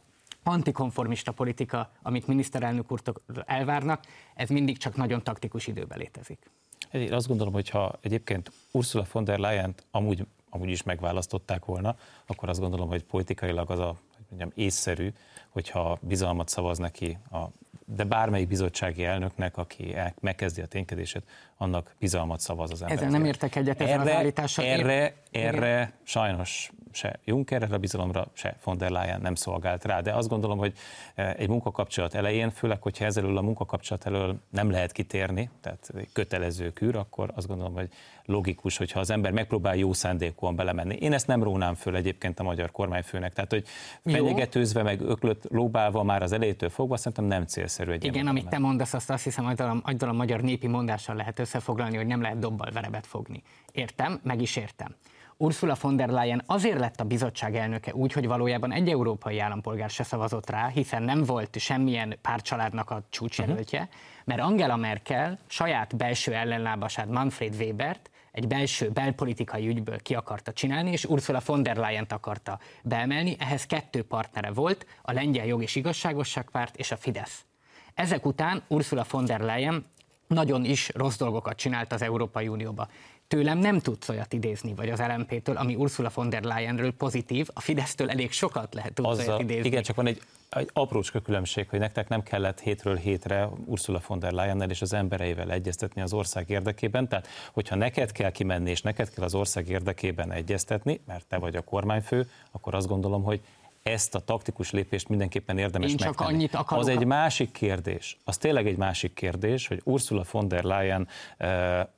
[0.44, 4.04] antikonformista politika, amit miniszterelnök úrtól elvárnak,
[4.36, 6.52] ez mindig csak nagyon taktikus időben létezik.
[6.92, 11.96] Én azt gondolom, hogy ha egyébként Ursula von der Leyen amúgy, amúgy is megválasztották volna,
[12.26, 15.12] akkor azt gondolom, hogy politikailag az a hogy mondjam, észszerű,
[15.52, 17.38] hogyha bizalmat szavaz neki, a,
[17.86, 21.24] de bármelyik bizottsági elnöknek, aki megkezdi a ténykedését,
[21.58, 22.98] annak bizalmat szavaz az ember.
[22.98, 24.66] Ezzel nem értek egyet ezzel erre, az állítással.
[24.66, 30.02] Erre, erre sajnos se Juncker, erre a bizalomra se von der Leyen nem szolgált rá,
[30.02, 30.74] de azt gondolom, hogy
[31.16, 36.74] eh, egy munkakapcsolat elején, főleg, hogyha ezzel a munkakapcsolat elől nem lehet kitérni, tehát kötelező
[36.74, 37.90] kür, akkor azt gondolom, hogy
[38.26, 40.96] logikus, hogyha az ember megpróbál jó szándékúan belemenni.
[40.96, 43.66] Én ezt nem rónám föl egyébként a magyar kormányfőnek, tehát hogy
[44.06, 48.58] fenyegetőzve, meg öklött lóbálva már az elejétől fogva, szerintem nem célszerű egy Igen, amit te
[48.58, 52.40] mondasz, azt azt hiszem, hogy a, a magyar népi mondással lehet összefoglalni, hogy nem lehet
[52.40, 53.44] dobbal verebet fogni.
[53.72, 54.96] Értem, meg is értem.
[55.38, 59.90] Ursula von der Leyen azért lett a bizottság elnöke úgy, hogy valójában egy európai állampolgár
[59.90, 63.96] se szavazott rá, hiszen nem volt semmilyen párcsaládnak a csúcsjelöltje, uh-huh.
[64.26, 70.92] mert Angela Merkel saját belső ellenlábasát Manfred Webert egy belső belpolitikai ügyből ki akarta csinálni,
[70.92, 73.36] és Ursula von der Leyen-t akarta beemelni.
[73.40, 77.46] Ehhez kettő partnere volt, a Lengyel Jog és Igazságosságpárt és a Fidesz.
[77.94, 79.86] Ezek után Ursula von der Leyen
[80.28, 82.88] nagyon is rossz dolgokat csinált az Európai Unióba.
[83.28, 87.60] Tőlem nem tudsz olyat idézni, vagy az LMP-től, ami Ursula von der Leyenről pozitív, a
[87.60, 89.68] Fidesztől elég sokat lehet tudsz Azzal, olyat idézni.
[89.68, 94.20] Igen, csak van egy, egy aprócska különbség, hogy nektek nem kellett hétről hétre Ursula von
[94.20, 97.08] der Leyennel és az embereivel egyeztetni az ország érdekében.
[97.08, 101.56] Tehát, hogyha neked kell kimenni, és neked kell az ország érdekében egyeztetni, mert te vagy
[101.56, 103.42] a kormányfő, akkor azt gondolom, hogy
[103.84, 106.34] ezt a taktikus lépést mindenképpen érdemes Én csak megtenni.
[106.34, 106.84] Annyit akarok...
[106.84, 111.08] Az egy másik kérdés, az tényleg egy másik kérdés, hogy Ursula von der Leyen
[111.40, 111.48] uh,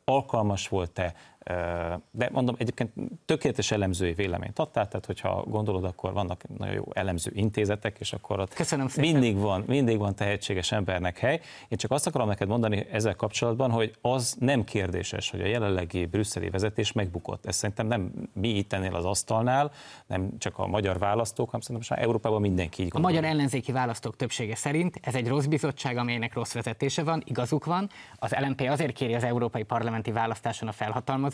[0.05, 1.13] alkalmas volt-e
[2.11, 2.91] De mondom, egyébként
[3.25, 8.39] tökéletes elemzői véleményt adtál, tehát hogyha gondolod, akkor vannak nagyon jó elemző intézetek, és akkor
[8.39, 9.11] ott Köszönöm szépen.
[9.11, 11.39] mindig van, mindig van tehetséges embernek hely.
[11.67, 16.05] Én csak azt akarom neked mondani ezzel kapcsolatban, hogy az nem kérdéses, hogy a jelenlegi
[16.05, 17.45] brüsszeli vezetés megbukott.
[17.45, 19.71] Ez szerintem nem mi itt ennél az asztalnál,
[20.07, 23.11] nem csak a magyar választók, hanem szerintem most Európában mindenki így A gondol.
[23.11, 27.89] magyar ellenzéki választók többsége szerint ez egy rossz bizottság, amelynek rossz vezetése van, igazuk van.
[28.15, 31.31] Az LMP azért kéri az európai parlamenti választáson a felhatalmazást,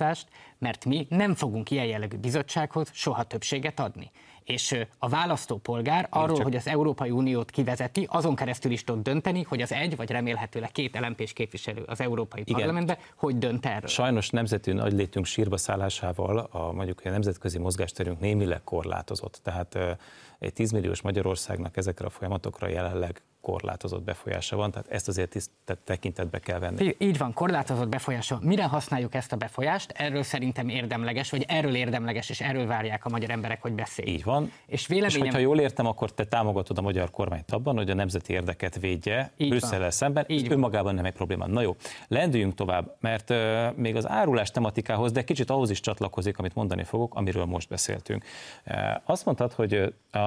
[0.57, 4.11] mert mi nem fogunk ilyen jellegű bizottsághoz soha többséget adni.
[4.43, 9.41] És a választópolgár arról, csak- hogy az Európai Uniót kivezeti, azon keresztül is tud dönteni,
[9.43, 12.55] hogy az egy, vagy remélhetőleg két lmp képviselő az Európai Igen.
[12.55, 13.89] Parlamentbe, hogy dönt erről.
[13.89, 19.39] Sajnos nemzeti nagylétünk sírba szállásával a, mondjuk a nemzetközi mozgásterünk némileg korlátozott.
[19.43, 19.77] Tehát
[20.39, 25.49] egy 10 milliós Magyarországnak ezekre a folyamatokra jelenleg korlátozott befolyása van, tehát ezt azért tiszt,
[25.65, 26.95] tehát tekintetbe kell venni.
[26.97, 28.39] Így- van, korlátozott befolyása.
[28.41, 29.91] Mire használjuk ezt a befolyást?
[29.91, 34.17] Erről szerintem érdemleges, vagy erről érdemleges, és erről várják a magyar emberek, hogy beszéljünk.
[34.17, 34.51] Így van.
[34.65, 35.21] És És véleményem...
[35.21, 39.31] hogyha jól értem, akkor te támogatod a magyar kormányt abban, hogy a nemzeti érdeket védje
[39.37, 40.25] Brüsszellel szemben.
[40.27, 40.51] Így Ez van.
[40.51, 41.47] önmagában nem egy probléma.
[41.47, 41.75] Na jó,
[42.07, 43.37] lendüljünk tovább, mert uh,
[43.75, 48.23] még az árulás tematikához, de kicsit ahhoz is csatlakozik, amit mondani fogok, amiről most beszéltünk.
[48.65, 48.75] Uh,
[49.05, 50.17] azt mondtad, hogy a,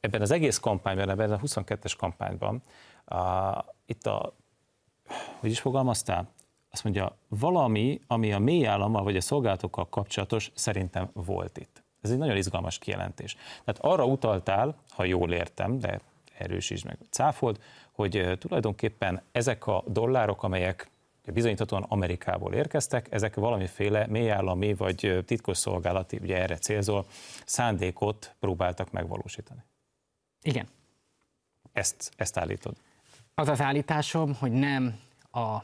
[0.00, 2.62] ebben az egész kampányban, ebben a 22-es kampányban,
[3.10, 4.34] uh, itt a,
[5.38, 6.28] hogy is fogalmaztál?
[6.70, 11.82] Azt mondja, valami, ami a mély állammal vagy a szolgálatokkal kapcsolatos, szerintem volt itt.
[12.00, 13.36] Ez egy nagyon izgalmas kijelentés.
[13.64, 16.00] Tehát arra utaltál, ha jól értem, de
[16.38, 17.60] erősítsd meg, cáfold,
[17.92, 20.90] hogy tulajdonképpen ezek a dollárok, amelyek
[21.32, 27.06] bizonyíthatóan Amerikából érkeztek, ezek valamiféle mélyállami vagy eh, titkosszolgálati, ugye erre célzol,
[27.46, 29.60] szándékot próbáltak megvalósítani.
[30.42, 30.68] Igen.
[31.72, 32.76] Ezt, ezt állítod.
[33.34, 35.00] Az az állításom, hogy nem
[35.30, 35.58] a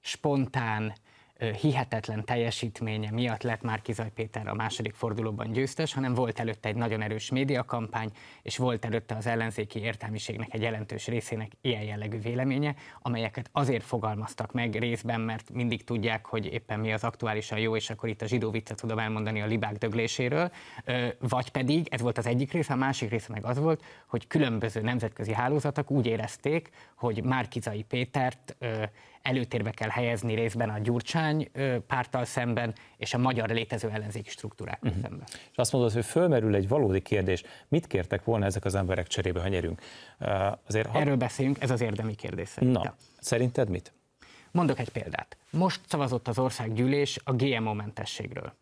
[0.00, 0.94] spontán,
[1.38, 7.02] hihetetlen teljesítménye miatt lett Márkizaj Péter a második fordulóban győztes, hanem volt előtte egy nagyon
[7.02, 8.10] erős médiakampány,
[8.42, 14.52] és volt előtte az ellenzéki értelmiségnek egy jelentős részének ilyen jellegű véleménye, amelyeket azért fogalmaztak
[14.52, 18.26] meg részben, mert mindig tudják, hogy éppen mi az aktuálisan jó, és akkor itt a
[18.26, 20.50] zsidó viccet tudom elmondani a libák dögléséről,
[21.18, 24.80] vagy pedig, ez volt az egyik része, a másik része meg az volt, hogy különböző
[24.80, 28.56] nemzetközi hálózatok úgy érezték, hogy Márkizai Pétert
[29.22, 34.90] előtérbe kell helyezni részben a Gyurcsány ö, párttal szemben, és a magyar létező ellenzéki struktúrákkal
[34.90, 35.04] uh-huh.
[35.04, 35.26] szemben.
[35.50, 39.40] És azt mondod, hogy fölmerül egy valódi kérdés, mit kértek volna ezek az emberek cserébe,
[39.40, 39.82] ha nyerünk?
[40.66, 41.00] Azért, ha...
[41.00, 42.54] Erről beszélünk, ez az érdemi kérdés.
[42.54, 42.94] Na, szerintem.
[43.18, 43.92] szerinted mit?
[44.50, 45.36] Mondok egy példát.
[45.50, 48.52] Most szavazott az országgyűlés a GMO-mentességről.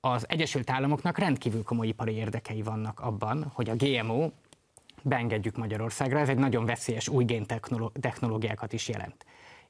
[0.00, 4.30] Az Egyesült Államoknak rendkívül komoly ipari érdekei vannak abban, hogy a GMO
[5.02, 9.24] beengedjük Magyarországra, ez egy nagyon veszélyes új géntechnológiákat is jelent.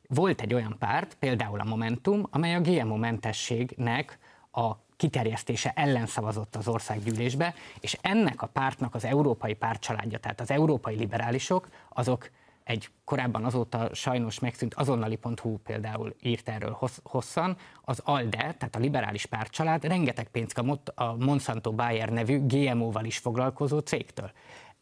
[0.08, 4.18] Volt egy olyan párt, például a Momentum, amely a GMO-mentességnek
[4.52, 10.50] a kiterjesztése ellen szavazott az országgyűlésbe, és ennek a pártnak az európai pártcsaládja, tehát az
[10.50, 12.30] európai liberálisok, azok
[12.64, 18.78] egy korábban azóta sajnos megszűnt azonnali.hu például írt erről hossz, hosszan, az ALDE, tehát a
[18.78, 24.30] liberális pártcsalád rengeteg pénzt kapott a Monsanto Bayer nevű GMO-val is foglalkozó cégtől.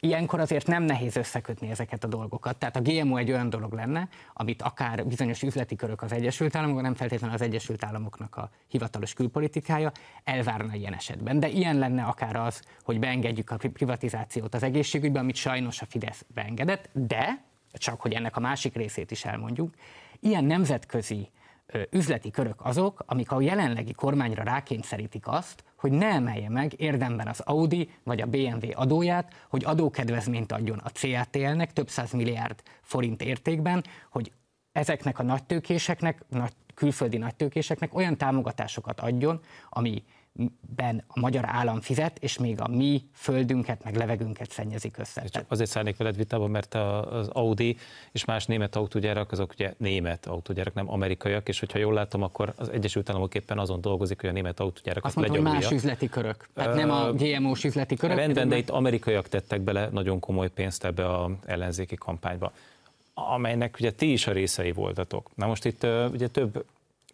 [0.03, 2.57] Ilyenkor azért nem nehéz összekötni ezeket a dolgokat.
[2.57, 6.81] Tehát a GMO egy olyan dolog lenne, amit akár bizonyos üzleti körök az Egyesült Államok,
[6.81, 9.91] nem feltétlenül az Egyesült Államoknak a hivatalos külpolitikája
[10.23, 11.39] elvárna ilyen esetben.
[11.39, 15.85] De ilyen lenne akár az, hogy beengedjük a pri- privatizációt az egészségügybe, amit sajnos a
[15.85, 19.73] Fidesz beengedett, de csak hogy ennek a másik részét is elmondjuk,
[20.19, 21.29] ilyen nemzetközi
[21.91, 27.39] üzleti körök azok, amik a jelenlegi kormányra rákényszerítik azt, hogy ne emelje meg érdemben az
[27.39, 33.83] Audi vagy a BMW adóját, hogy adókedvezményt adjon a CATL-nek több száz milliárd forint értékben,
[34.09, 34.31] hogy
[34.71, 39.41] ezeknek a nagytőkéseknek, nagy, külföldi nagytőkéseknek olyan támogatásokat adjon,
[40.37, 45.23] amiben a magyar állam fizet, és még a mi földünket, meg levegünket szennyezik össze.
[45.25, 47.77] Csak azért szállnék veled vitába, mert az Audi
[48.11, 52.53] és más német autógyárak, azok ugye német autógyárak, nem amerikaiak, és hogyha jól látom, akkor
[52.55, 56.09] az Egyesült Államok éppen azon dolgozik, hogy a német autógyárakat azt mondtam, hogy más üzleti
[56.09, 56.47] körök.
[56.53, 58.17] Tehát nem a GMO-s üzleti körök.
[58.17, 62.51] Rendben, de itt amerikaiak tettek bele nagyon komoly pénzt ebbe a ellenzéki kampányba,
[63.13, 65.29] amelynek ugye ti is a részei voltatok.
[65.35, 66.65] Na most itt ugye több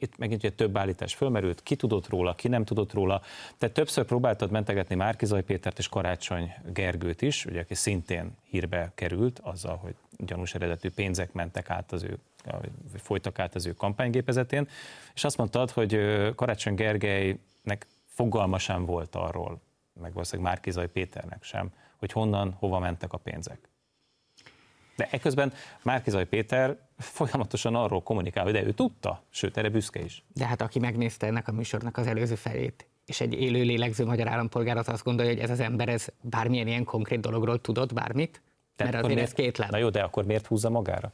[0.02, 3.22] itt megint ugye több állítás fölmerült, ki tudott róla, ki nem tudott róla.
[3.58, 9.40] Te többször próbáltad mentegetni Márkizaj Pétert és Karácsony Gergőt is, ugye, aki szintén hírbe került
[9.40, 12.18] azzal, hogy gyanús eredetű pénzek mentek át az ő
[12.98, 14.68] folytak át az ő kampánygépezetén,
[15.14, 16.00] és azt mondtad, hogy
[16.36, 19.62] Karácsony Gergelynek fogalma sem volt arról,
[20.02, 23.69] meg valószínűleg Márkizaj Péternek sem, hogy honnan, hova mentek a pénzek.
[25.00, 30.24] De ekközben Márkizaj Péter folyamatosan arról kommunikál, hogy de ő tudta, sőt, erre büszke is.
[30.34, 34.28] De hát aki megnézte ennek a műsornak az előző felét, és egy élő lélegző magyar
[34.28, 38.42] állampolgár az azt gondolja, hogy ez az ember ez bármilyen ilyen konkrét dologról tudott bármit,
[38.76, 39.72] Tehát mert azért ez miért- két láb.
[39.72, 41.12] Na jó, de akkor miért húzza magára?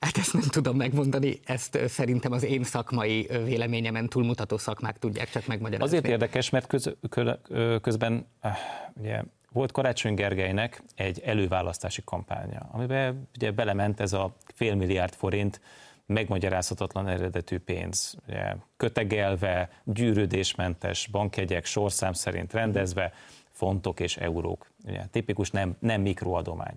[0.00, 5.46] Hát ezt nem tudom megmondani, ezt szerintem az én szakmai véleményemen túlmutató szakmák tudják csak
[5.46, 5.96] megmagyarázni.
[5.96, 8.56] Azért érdekes, mert köz, kö, ö, közben eh,
[8.94, 9.22] ugye,
[9.52, 15.60] volt Karácsony Gergelynek egy előválasztási kampánya, amiben ugye belement ez a fél milliárd forint
[16.06, 23.12] megmagyarázhatatlan eredetű pénz, ugye, kötegelve, gyűrődésmentes bankjegyek sorszám szerint rendezve,
[23.50, 24.70] fontok és eurók.
[24.84, 26.74] Ugye, tipikus nem, nem mikroadomány.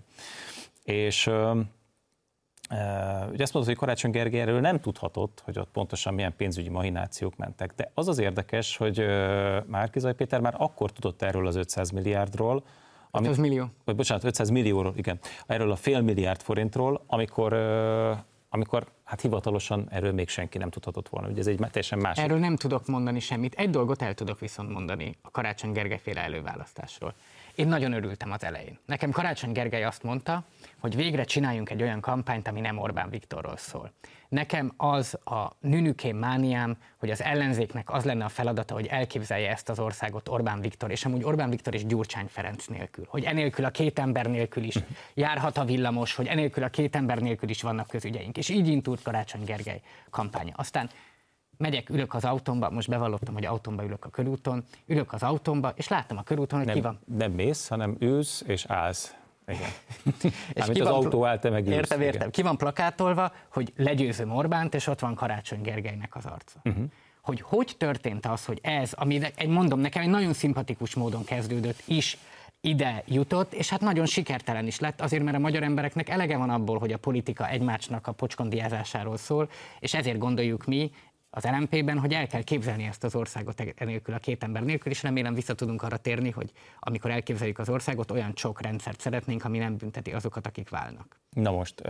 [0.84, 1.30] És
[3.32, 7.36] ugye azt mondod, hogy Karácsony Gergely erről nem tudhatott, hogy ott pontosan milyen pénzügyi mahinációk
[7.36, 7.72] mentek.
[7.76, 9.04] De az az érdekes, hogy
[9.66, 12.64] Márkizaj Péter már akkor tudott erről az 500 milliárdról,
[13.10, 13.66] ami, 500 millió.
[13.84, 17.52] vagy bocsánat, 500 millióról, igen, erről a fél milliárd forintról, amikor,
[18.48, 21.28] amikor hát hivatalosan erről még senki nem tudhatott volna.
[21.28, 22.24] Ugye ez egy teljesen másik.
[22.24, 23.54] Erről nem tudok mondani semmit.
[23.54, 27.14] Egy dolgot el tudok viszont mondani a Karácsony Gergely féle előválasztásról.
[27.54, 28.78] Én nagyon örültem az elején.
[28.86, 30.44] Nekem Karácsony Gergely azt mondta,
[30.78, 33.92] hogy végre csináljunk egy olyan kampányt, ami nem Orbán Viktorról szól.
[34.28, 39.68] Nekem az a nünükém mániám, hogy az ellenzéknek az lenne a feladata, hogy elképzelje ezt
[39.68, 43.04] az országot Orbán Viktor, és amúgy Orbán Viktor és Gyurcsány Ferenc nélkül.
[43.08, 44.78] Hogy enélkül a két ember nélkül is
[45.14, 48.36] járhat a villamos, hogy enélkül a két ember nélkül is vannak közügyeink.
[48.36, 49.80] És így indult Karácsony Gergely
[50.10, 50.52] kampánya.
[50.56, 50.90] Aztán
[51.62, 55.88] megyek, ülök az autómba, most bevallottam, hogy autómba ülök a körúton, ülök az autómba, és
[55.88, 56.98] láttam a körúton, hogy ki van.
[57.04, 59.14] nem, nem mész, hanem ülsz és állsz.
[59.46, 59.70] Igen.
[60.52, 61.76] És Amit az van autó áll, te meg ülsz.
[61.76, 62.12] Értem, Igen.
[62.12, 62.30] értem.
[62.30, 66.60] Ki van plakátolva, hogy legyőzöm Orbánt, és ott van Karácsony Gergelynek az arca.
[66.64, 66.84] Uh-huh.
[67.22, 71.82] Hogy hogy történt az, hogy ez, ami egy mondom, nekem egy nagyon szimpatikus módon kezdődött
[71.84, 72.18] is,
[72.64, 76.50] ide jutott, és hát nagyon sikertelen is lett, azért mert a magyar embereknek elege van
[76.50, 80.90] abból, hogy a politika egymásnak a pocskondiázásáról szól, és ezért gondoljuk mi,
[81.34, 85.02] az LMP-ben, hogy el kell képzelni ezt az országot enélkül, a két ember nélkül, és
[85.02, 89.58] remélem vissza tudunk arra térni, hogy amikor elképzeljük az országot, olyan sok rendszert szeretnénk, ami
[89.58, 91.20] nem bünteti azokat, akik válnak.
[91.30, 91.80] Na most,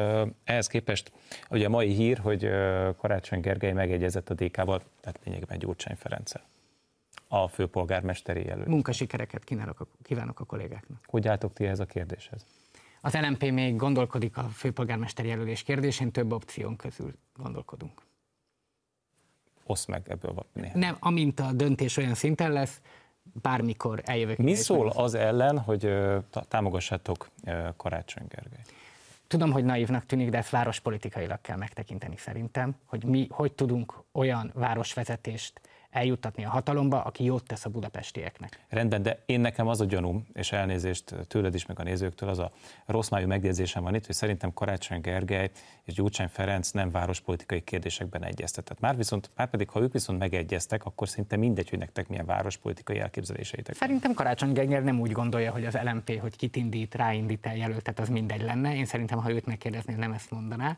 [0.45, 1.13] ehhez képest
[1.51, 2.49] ugye a mai hír, hogy
[2.97, 6.43] Karácsony Gergely megegyezett a DK-val, tehát lényegében Gyurcsány Ferenccel,
[7.29, 8.69] a főpolgármesteri jelölt.
[8.69, 10.99] Munkasikereket kínálok a, kívánok a kollégáknak.
[11.05, 12.47] Hogy álltok ti ehhez a kérdéshez?
[13.01, 18.03] Az LMP még gondolkodik a főpolgármester jelölés kérdésén, több opción közül gondolkodunk.
[19.67, 20.79] Oszd meg ebből néhány.
[20.79, 22.81] Nem, amint a döntés olyan szinten lesz,
[23.43, 24.37] bármikor eljövök.
[24.37, 25.93] Mi szól az ellen, hogy
[26.49, 27.31] támogassátok
[27.77, 28.63] Karácsony Gergely?
[29.27, 34.51] Tudom, hogy naívnak tűnik, de ezt várospolitikailag kell megtekinteni szerintem, hogy mi hogy tudunk olyan
[34.55, 35.61] városvezetést
[35.93, 38.61] eljuttatni a hatalomba, aki jót tesz a budapestieknek.
[38.69, 42.39] Rendben, de én nekem az a gyanúm, és elnézést tőled is, meg a nézőktől, az
[42.39, 42.53] a
[42.87, 45.51] rossz májú megjegyzésem van itt, hogy szerintem Karácsony Gergely
[45.85, 48.81] és Gyurcsány Ferenc nem várospolitikai kérdésekben egyeztetett.
[48.81, 52.99] Már viszont, már pedig, ha ők viszont megegyeztek, akkor szinte mindegy, hogy nektek milyen várospolitikai
[52.99, 53.75] elképzeléseitek.
[53.75, 57.99] Szerintem Karácsony Gergely nem úgy gondolja, hogy az LMP, hogy kit indít, ráindít el jelöltet,
[57.99, 58.75] az mindegy lenne.
[58.75, 60.77] Én szerintem, ha őt megkérdeznél, nem ezt mondaná.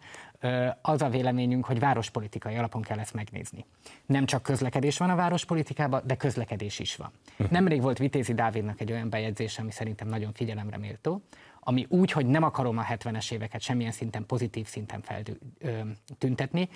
[0.80, 3.64] Az a véleményünk, hogy várospolitikai alapon kell ezt megnézni.
[4.06, 7.10] Nem csak közlekedés van a várospolitikában, de közlekedés is van.
[7.50, 11.22] Nemrég volt Vitézi Dávidnak egy olyan bejegyzése, ami szerintem nagyon figyelemre méltó,
[11.60, 16.68] ami úgy, hogy nem akarom a 70-es éveket semmilyen szinten pozitív szinten feltüntetni,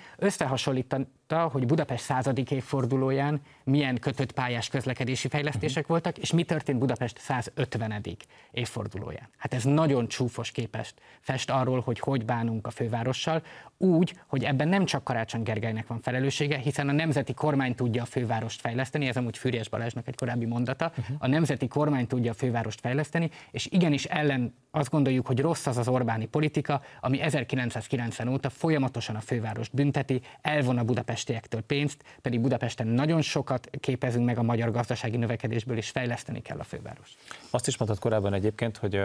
[1.29, 7.19] összehasonlította, hogy Budapest századik évfordulóján milyen kötött pályás közlekedési fejlesztések voltak, és mi történt Budapest
[7.19, 8.05] 150.
[8.51, 9.29] évfordulóján.
[9.37, 13.41] Hát ez nagyon csúfos képest fest arról, hogy hogy bánunk a fővárossal,
[13.77, 18.05] úgy, hogy ebben nem csak Karácsony Gergelynek van felelőssége, hiszen a nemzeti kormány tudja a
[18.05, 22.79] fővárost fejleszteni, ez amúgy Fűrjes Balázsnak egy korábbi mondata, a nemzeti kormány tudja a fővárost
[22.79, 28.49] fejleszteni, és igenis ellen azt gondoljuk, hogy rossz az az Orbáni politika, ami 1990 óta
[28.49, 30.83] folyamatosan a fővárost bünteti, elvon a
[31.25, 36.59] budapestiektől pénzt, pedig Budapesten nagyon sokat képezünk meg a magyar gazdasági növekedésből, és fejleszteni kell
[36.59, 37.17] a fővárost.
[37.49, 39.01] Azt is mondtad korábban egyébként, hogy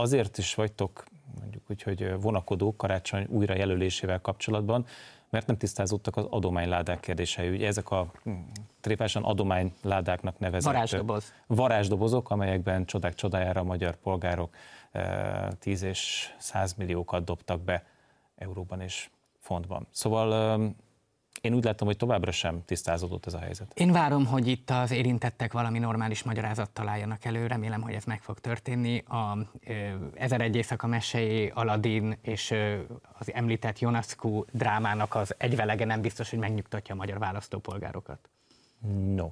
[0.00, 1.04] azért is vagytok
[1.40, 4.86] mondjuk úgy, hogy ö, vonakodók karácsony újra jelölésével kapcsolatban,
[5.30, 7.48] mert nem tisztázódtak az adományládák kérdései.
[7.48, 8.30] Ugye ezek a hm,
[8.80, 11.32] tréfásan adományládáknak nevezett Varázsdoboz.
[11.46, 14.54] varázsdobozok, amelyekben csodák csodájára a magyar polgárok
[15.58, 17.84] 10 és 100 milliókat dobtak be
[18.36, 19.08] euróban és
[19.38, 19.86] fontban.
[19.90, 20.74] Szóval
[21.40, 23.72] én úgy látom, hogy továbbra sem tisztázódott ez a helyzet.
[23.74, 28.22] Én várom, hogy itt az érintettek valami normális magyarázat találjanak elő, remélem, hogy ez meg
[28.22, 28.98] fog történni.
[28.98, 29.72] A ö,
[30.14, 32.78] Ezer egy éjszaka mesei, Aladdin és ö,
[33.18, 38.30] az említett Jonaszku drámának az egyvelege nem biztos, hogy megnyugtatja a magyar választópolgárokat.
[39.14, 39.28] No.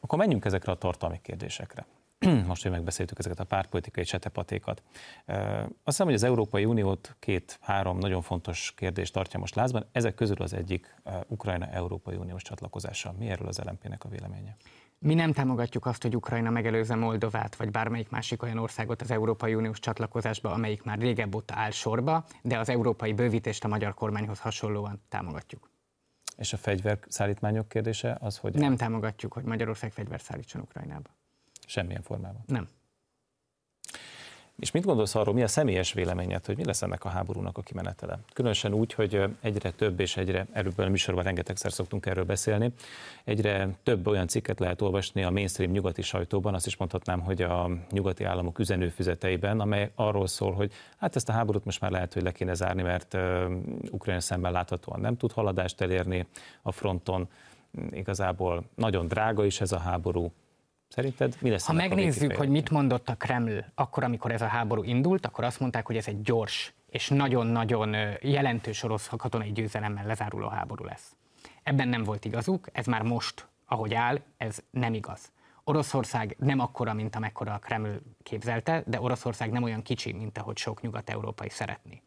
[0.00, 1.86] Akkor menjünk ezekre a tartalmi kérdésekre.
[2.46, 4.82] most, hogy megbeszéltük ezeket a pártpolitikai csetepatékat.
[5.26, 9.86] Azt hiszem, hogy az Európai Uniót két-három nagyon fontos kérdést tartja most lázban.
[9.92, 10.94] Ezek közül az egyik
[11.26, 13.14] Ukrajna Európai Uniós csatlakozása.
[13.18, 14.56] Mi erről az LMP-nek a véleménye?
[14.98, 19.54] Mi nem támogatjuk azt, hogy Ukrajna megelőzze Moldovát, vagy bármelyik másik olyan országot az Európai
[19.54, 24.40] Uniós csatlakozásba, amelyik már régebb óta áll sorba, de az európai bővítést a magyar kormányhoz
[24.40, 25.73] hasonlóan támogatjuk.
[26.36, 28.54] És a fegyverszállítmányok kérdése az, hogy...
[28.54, 31.10] Nem támogatjuk, hogy Magyarország fegyvert szállítson Ukrajnába.
[31.66, 32.42] Semmilyen formában?
[32.46, 32.68] Nem.
[34.58, 37.62] És mit gondolsz arról, mi a személyes véleményed, hogy mi lesz ennek a háborúnak a
[37.62, 38.18] kimenetele?
[38.32, 42.72] Különösen úgy, hogy egyre több és egyre, erről a műsorban rengetegszer szoktunk erről beszélni,
[43.24, 47.70] egyre több olyan cikket lehet olvasni a mainstream nyugati sajtóban, azt is mondhatnám, hogy a
[47.90, 52.22] nyugati államok üzenőfüzeteiben, amely arról szól, hogy hát ezt a háborút most már lehet, hogy
[52.22, 53.16] le kéne zárni, mert
[53.90, 56.26] Ukrajna szemben láthatóan nem tud haladást elérni
[56.62, 57.28] a fronton,
[57.90, 60.32] igazából nagyon drága is ez a háború,
[60.94, 61.66] Szerinted mi lesz?
[61.66, 65.60] Ha megnézzük, hogy mit mondott a Kreml akkor, amikor ez a háború indult, akkor azt
[65.60, 71.16] mondták, hogy ez egy gyors és nagyon-nagyon jelentős orosz katonai győzelemmel lezáruló háború lesz.
[71.62, 75.32] Ebben nem volt igazuk, ez már most, ahogy áll, ez nem igaz.
[75.64, 80.56] Oroszország nem akkora, mint amekkora a Kreml képzelte, de Oroszország nem olyan kicsi, mint ahogy
[80.56, 82.02] sok nyugat-európai szeretné.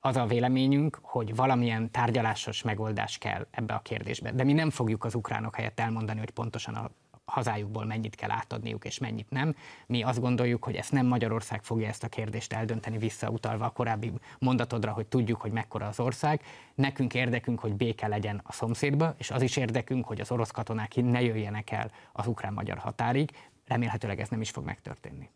[0.00, 4.32] Az a véleményünk, hogy valamilyen tárgyalásos megoldás kell ebbe a kérdésbe.
[4.32, 6.90] De mi nem fogjuk az ukránok helyett elmondani, hogy pontosan a
[7.28, 9.54] hazájukból mennyit kell átadniuk és mennyit nem.
[9.86, 14.12] Mi azt gondoljuk, hogy ezt nem Magyarország fogja ezt a kérdést eldönteni visszautalva a korábbi
[14.38, 16.42] mondatodra, hogy tudjuk, hogy mekkora az ország.
[16.74, 20.94] Nekünk érdekünk, hogy béke legyen a szomszédba, és az is érdekünk, hogy az orosz katonák
[20.94, 23.30] ne jöjjenek el az ukrán-magyar határig.
[23.66, 25.28] Remélhetőleg ez nem is fog megtörténni.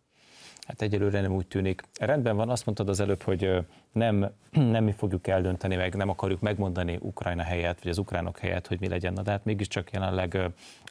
[0.67, 1.83] Hát egyelőre nem úgy tűnik.
[2.01, 4.31] Rendben van, azt mondtad az előbb, hogy nem,
[4.75, 8.81] nem mi fogjuk eldönteni, meg nem akarjuk megmondani Ukrajna helyet, vagy az ukránok helyet, hogy
[8.81, 10.39] mi legyen, de hát mégiscsak jelenleg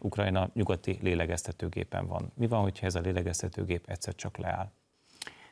[0.02, 2.32] Ukrajna nyugati lélegeztetőgépen van.
[2.36, 4.72] Mi van, hogyha ez a lélegeztetőgép egyszer csak leáll?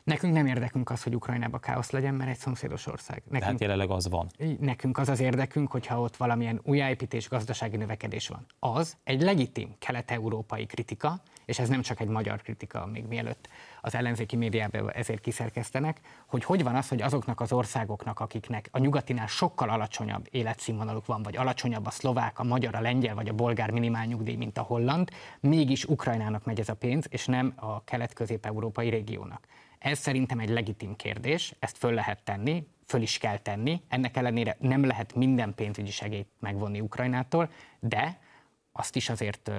[0.09, 3.21] Nekünk nem érdekünk az, hogy Ukrajnába káosz legyen, mert egy szomszédos ország.
[3.29, 4.29] Nekünk, hát jelenleg az van.
[4.59, 8.45] Nekünk az az érdekünk, hogyha ott valamilyen újjáépítés, gazdasági növekedés van.
[8.59, 13.49] Az egy legitim kelet-európai kritika, és ez nem csak egy magyar kritika, még mielőtt
[13.81, 18.79] az ellenzéki médiában ezért kiszerkeztenek, hogy hogy van az, hogy azoknak az országoknak, akiknek a
[18.79, 23.33] nyugatinál sokkal alacsonyabb életszínvonaluk van, vagy alacsonyabb a szlovák, a magyar, a lengyel, vagy a
[23.33, 28.89] bolgár minimálnyugdíj, mint a holland, mégis Ukrajnának megy ez a pénz, és nem a kelet-közép-európai
[28.89, 29.47] régiónak.
[29.79, 33.81] Ez szerintem egy legitim kérdés, ezt föl lehet tenni, föl is kell tenni.
[33.87, 38.19] Ennek ellenére nem lehet minden pénzügyi segélyt megvonni Ukrajnától, de
[38.71, 39.51] azt is azért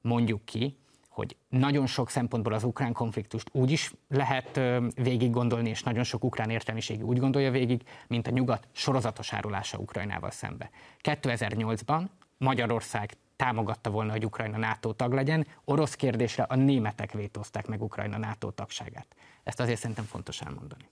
[0.00, 0.76] mondjuk ki,
[1.08, 4.60] hogy nagyon sok szempontból az ukrán konfliktust úgy is lehet
[4.94, 9.78] végig gondolni, és nagyon sok ukrán értelmiségi úgy gondolja végig, mint a nyugat sorozatos árulása
[9.78, 10.70] Ukrajnával szembe.
[11.02, 12.04] 2008-ban
[12.38, 18.18] Magyarország támogatta volna, hogy Ukrajna NATO tag legyen, orosz kérdésre a németek vétózták meg Ukrajna
[18.18, 19.06] NATO tagságát.
[19.42, 20.88] Ezt azért szerintem fontos elmondani.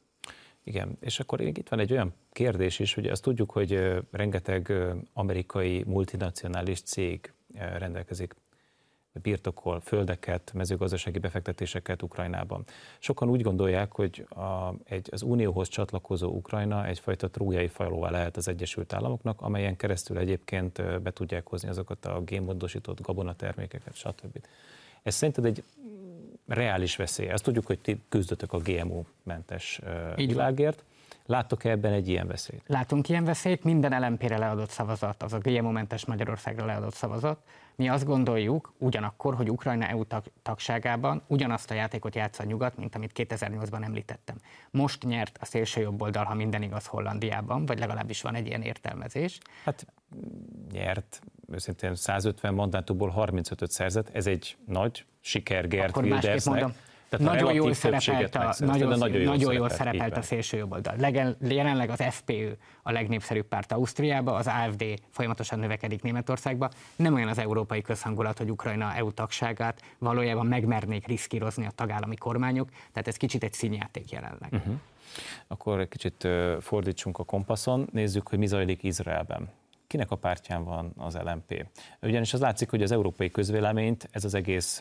[0.62, 4.72] Igen, és akkor itt van egy olyan kérdés is, hogy azt tudjuk, hogy rengeteg
[5.12, 8.34] amerikai multinacionális cég rendelkezik
[9.22, 12.64] birtokol földeket, mezőgazdasági befektetéseket Ukrajnában.
[12.98, 18.48] Sokan úgy gondolják, hogy a, egy, az Unióhoz csatlakozó Ukrajna egyfajta trójai falóvá lehet az
[18.48, 24.40] Egyesült Államoknak, amelyen keresztül egyébként be tudják hozni azokat a génmódosított gabonatermékeket, stb.
[25.02, 25.62] Ez szerinted egy
[26.46, 27.30] reális veszély.
[27.30, 29.80] Azt tudjuk, hogy ti küzdötök a GMO-mentes
[30.14, 30.84] világért.
[31.26, 32.62] Láttok-e ebben egy ilyen veszélyt?
[32.66, 37.38] Látunk ilyen veszélyt, minden LMP-re leadott szavazat, az a GMO-mentes Magyarországra leadott szavazat.
[37.76, 42.76] Mi azt gondoljuk ugyanakkor, hogy Ukrajna EU tag, tagságában ugyanazt a játékot játsza a nyugat,
[42.76, 44.36] mint amit 2008-ban említettem.
[44.70, 48.62] Most nyert a szélső jobb oldal, ha minden igaz Hollandiában, vagy legalábbis van egy ilyen
[48.62, 49.38] értelmezés.
[49.64, 49.86] Hát
[50.72, 51.20] nyert,
[51.52, 56.64] őszintén 150 mandátumból 35-öt szerzett, ez egy nagy siker Gert Wildersnek.
[57.08, 60.94] Tehát nagyon jól szerepelt a, nagyon, nagyon, jól, nagyon jól szerepelt a szélső oldal.
[61.40, 62.48] Jelenleg az FPÖ
[62.82, 66.70] a legnépszerűbb párt Ausztriába, az AFD folyamatosan növekedik Németországba.
[66.96, 72.68] Nem olyan az európai közhangulat, hogy Ukrajna EU tagságát valójában megmernék riszkírozni a tagállami kormányok,
[72.92, 74.48] tehát ez kicsit egy színjáték jelenleg.
[74.52, 74.74] Uh-huh.
[75.46, 76.28] Akkor egy kicsit
[76.60, 79.48] fordítsunk a kompaszon, nézzük, hogy mi zajlik Izraelben
[79.86, 81.66] kinek a pártján van az LMP.
[82.02, 84.80] Ugyanis az látszik, hogy az európai közvéleményt ez az egész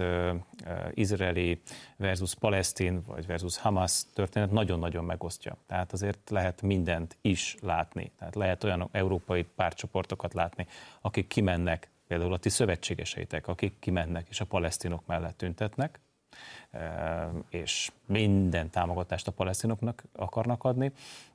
[0.93, 1.62] izraeli
[1.97, 5.58] versus palesztin, vagy versus Hamas történet nagyon-nagyon megosztja.
[5.68, 8.12] Tehát azért lehet mindent is látni.
[8.20, 10.68] Tehát lehet olyan európai pártcsoportokat látni,
[11.01, 15.99] akik kimennek, például a ti szövetségeseitek, akik kimennek és a palesztinok mellett tüntetnek,
[17.50, 20.92] és minden támogatást a palesztinoknak akarnak adni,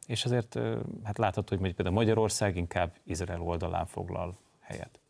[0.07, 0.59] és azért
[1.05, 5.01] hát látható, hogy például Magyarország inkább Izrael oldalán foglal helyet.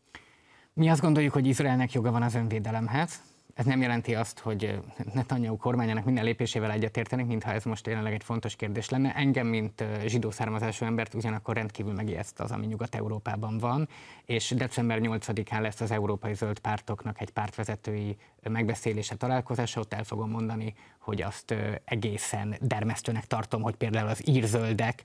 [0.73, 3.21] Mi azt gondoljuk, hogy Izraelnek joga van az önvédelemhez,
[3.53, 4.79] Ez nem jelenti azt, hogy
[5.13, 9.15] Netanyahu kormányának minden lépésével egyetértenek, mintha ez most tényleg egy fontos kérdés lenne.
[9.15, 13.87] Engem, mint zsidó származású embert ugyanakkor rendkívül megijeszt az, ami Nyugat-Európában van,
[14.25, 18.17] és december 8-án lesz az Európai Zöld Pártoknak egy pártvezetői
[18.49, 25.03] megbeszélése, találkozása, ott el fogom mondani, hogy azt egészen dermesztőnek tartom, hogy például az írzöldek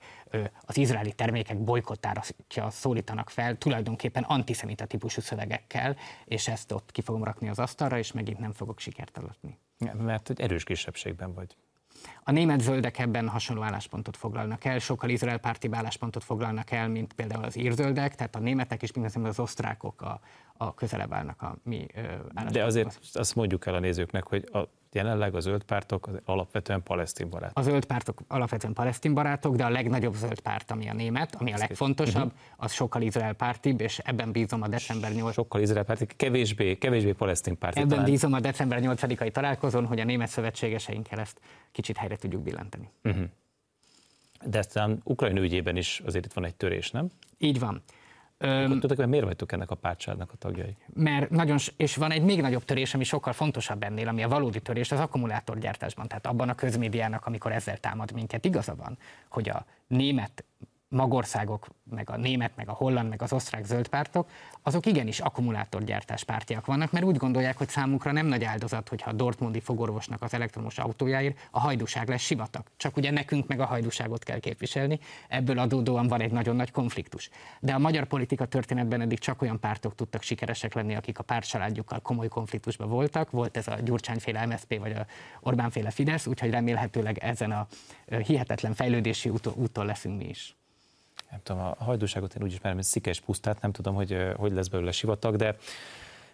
[0.60, 2.22] az izraeli termékek bolykottára
[2.68, 8.12] szólítanak fel, tulajdonképpen antiszemita típusú szövegekkel, és ezt ott ki fogom rakni az asztalra, és
[8.12, 9.58] megint nem fogok sikert alatni.
[9.92, 11.56] Mert egy erős kisebbségben vagy.
[12.22, 17.12] A német zöldek ebben hasonló álláspontot foglalnak el, sokkal izrael párti álláspontot foglalnak el, mint
[17.12, 20.20] például az írzöldek, tehát a németek és minden az osztrákok a,
[20.56, 21.86] a közelebb állnak a mi
[22.50, 24.58] De azért azt mondjuk el a nézőknek, hogy a
[24.92, 27.58] jelenleg a zöld pártok alapvetően palesztin barátok.
[27.58, 31.52] A zöld pártok alapvetően palesztin barátok, de a legnagyobb zöld párt, ami a német, ami
[31.52, 36.06] a legfontosabb, az sokkal izrael pártibb, és ebben bízom a december 8 Sokkal izrael párti,
[36.06, 37.78] kevésbé, kevésbé palesztin párti.
[37.78, 38.04] Ebben talán.
[38.04, 41.40] bízom a december 8-ai találkozón, hogy a német szövetségeseinkkel ezt
[41.72, 42.90] kicsit helyre tudjuk billenteni.
[43.04, 43.24] Uh-huh.
[44.44, 47.10] De aztán Ukrajna ügyében is azért itt van egy törés, nem?
[47.38, 47.82] Így van.
[48.38, 50.76] Tudod, miért vagytok ennek a pártságnak a tagjai?
[50.94, 54.60] Mert nagyon, és van egy még nagyobb törés, ami sokkal fontosabb ennél, ami a valódi
[54.60, 56.08] törés az akkumulátorgyártásban.
[56.08, 60.44] Tehát abban a közmédiának, amikor ezzel támad minket, igaza van, hogy a német
[60.88, 64.28] magországok, meg a német, meg a holland, meg az osztrák zöldpártok,
[64.62, 69.12] azok igenis akkumulátorgyártás pártiak vannak, mert úgy gondolják, hogy számukra nem nagy áldozat, hogyha a
[69.12, 72.62] Dortmundi fogorvosnak az elektromos autójáért a hajdúság lesz sivatag.
[72.76, 77.30] Csak ugye nekünk meg a hajdúságot kell képviselni, ebből adódóan van egy nagyon nagy konfliktus.
[77.60, 82.00] De a magyar politika történetben eddig csak olyan pártok tudtak sikeresek lenni, akik a pártcsaládjukkal
[82.00, 83.30] komoly konfliktusban voltak.
[83.30, 85.06] Volt ez a Gyurcsányféle MSZP vagy a
[85.40, 87.66] Orbánféle Fidesz, úgyhogy remélhetőleg ezen a
[88.06, 90.56] hihetetlen fejlődési úton leszünk mi is
[91.30, 94.68] nem tudom, a hajdúságot én úgy ismerem, mint szikes pusztát, nem tudom, hogy hogy lesz
[94.68, 95.56] belőle sivatag, de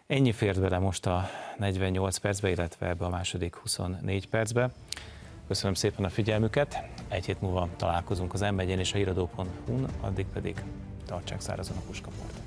[0.07, 1.29] ennyi fért bele most a
[1.59, 4.71] 48 percbe, illetve ebbe a második 24 percbe.
[5.47, 10.65] Köszönöm szépen a figyelmüket, egy hét múlva találkozunk az m és a híradó.hu-n, addig pedig
[11.07, 12.41] tartsák szárazon a puskaport.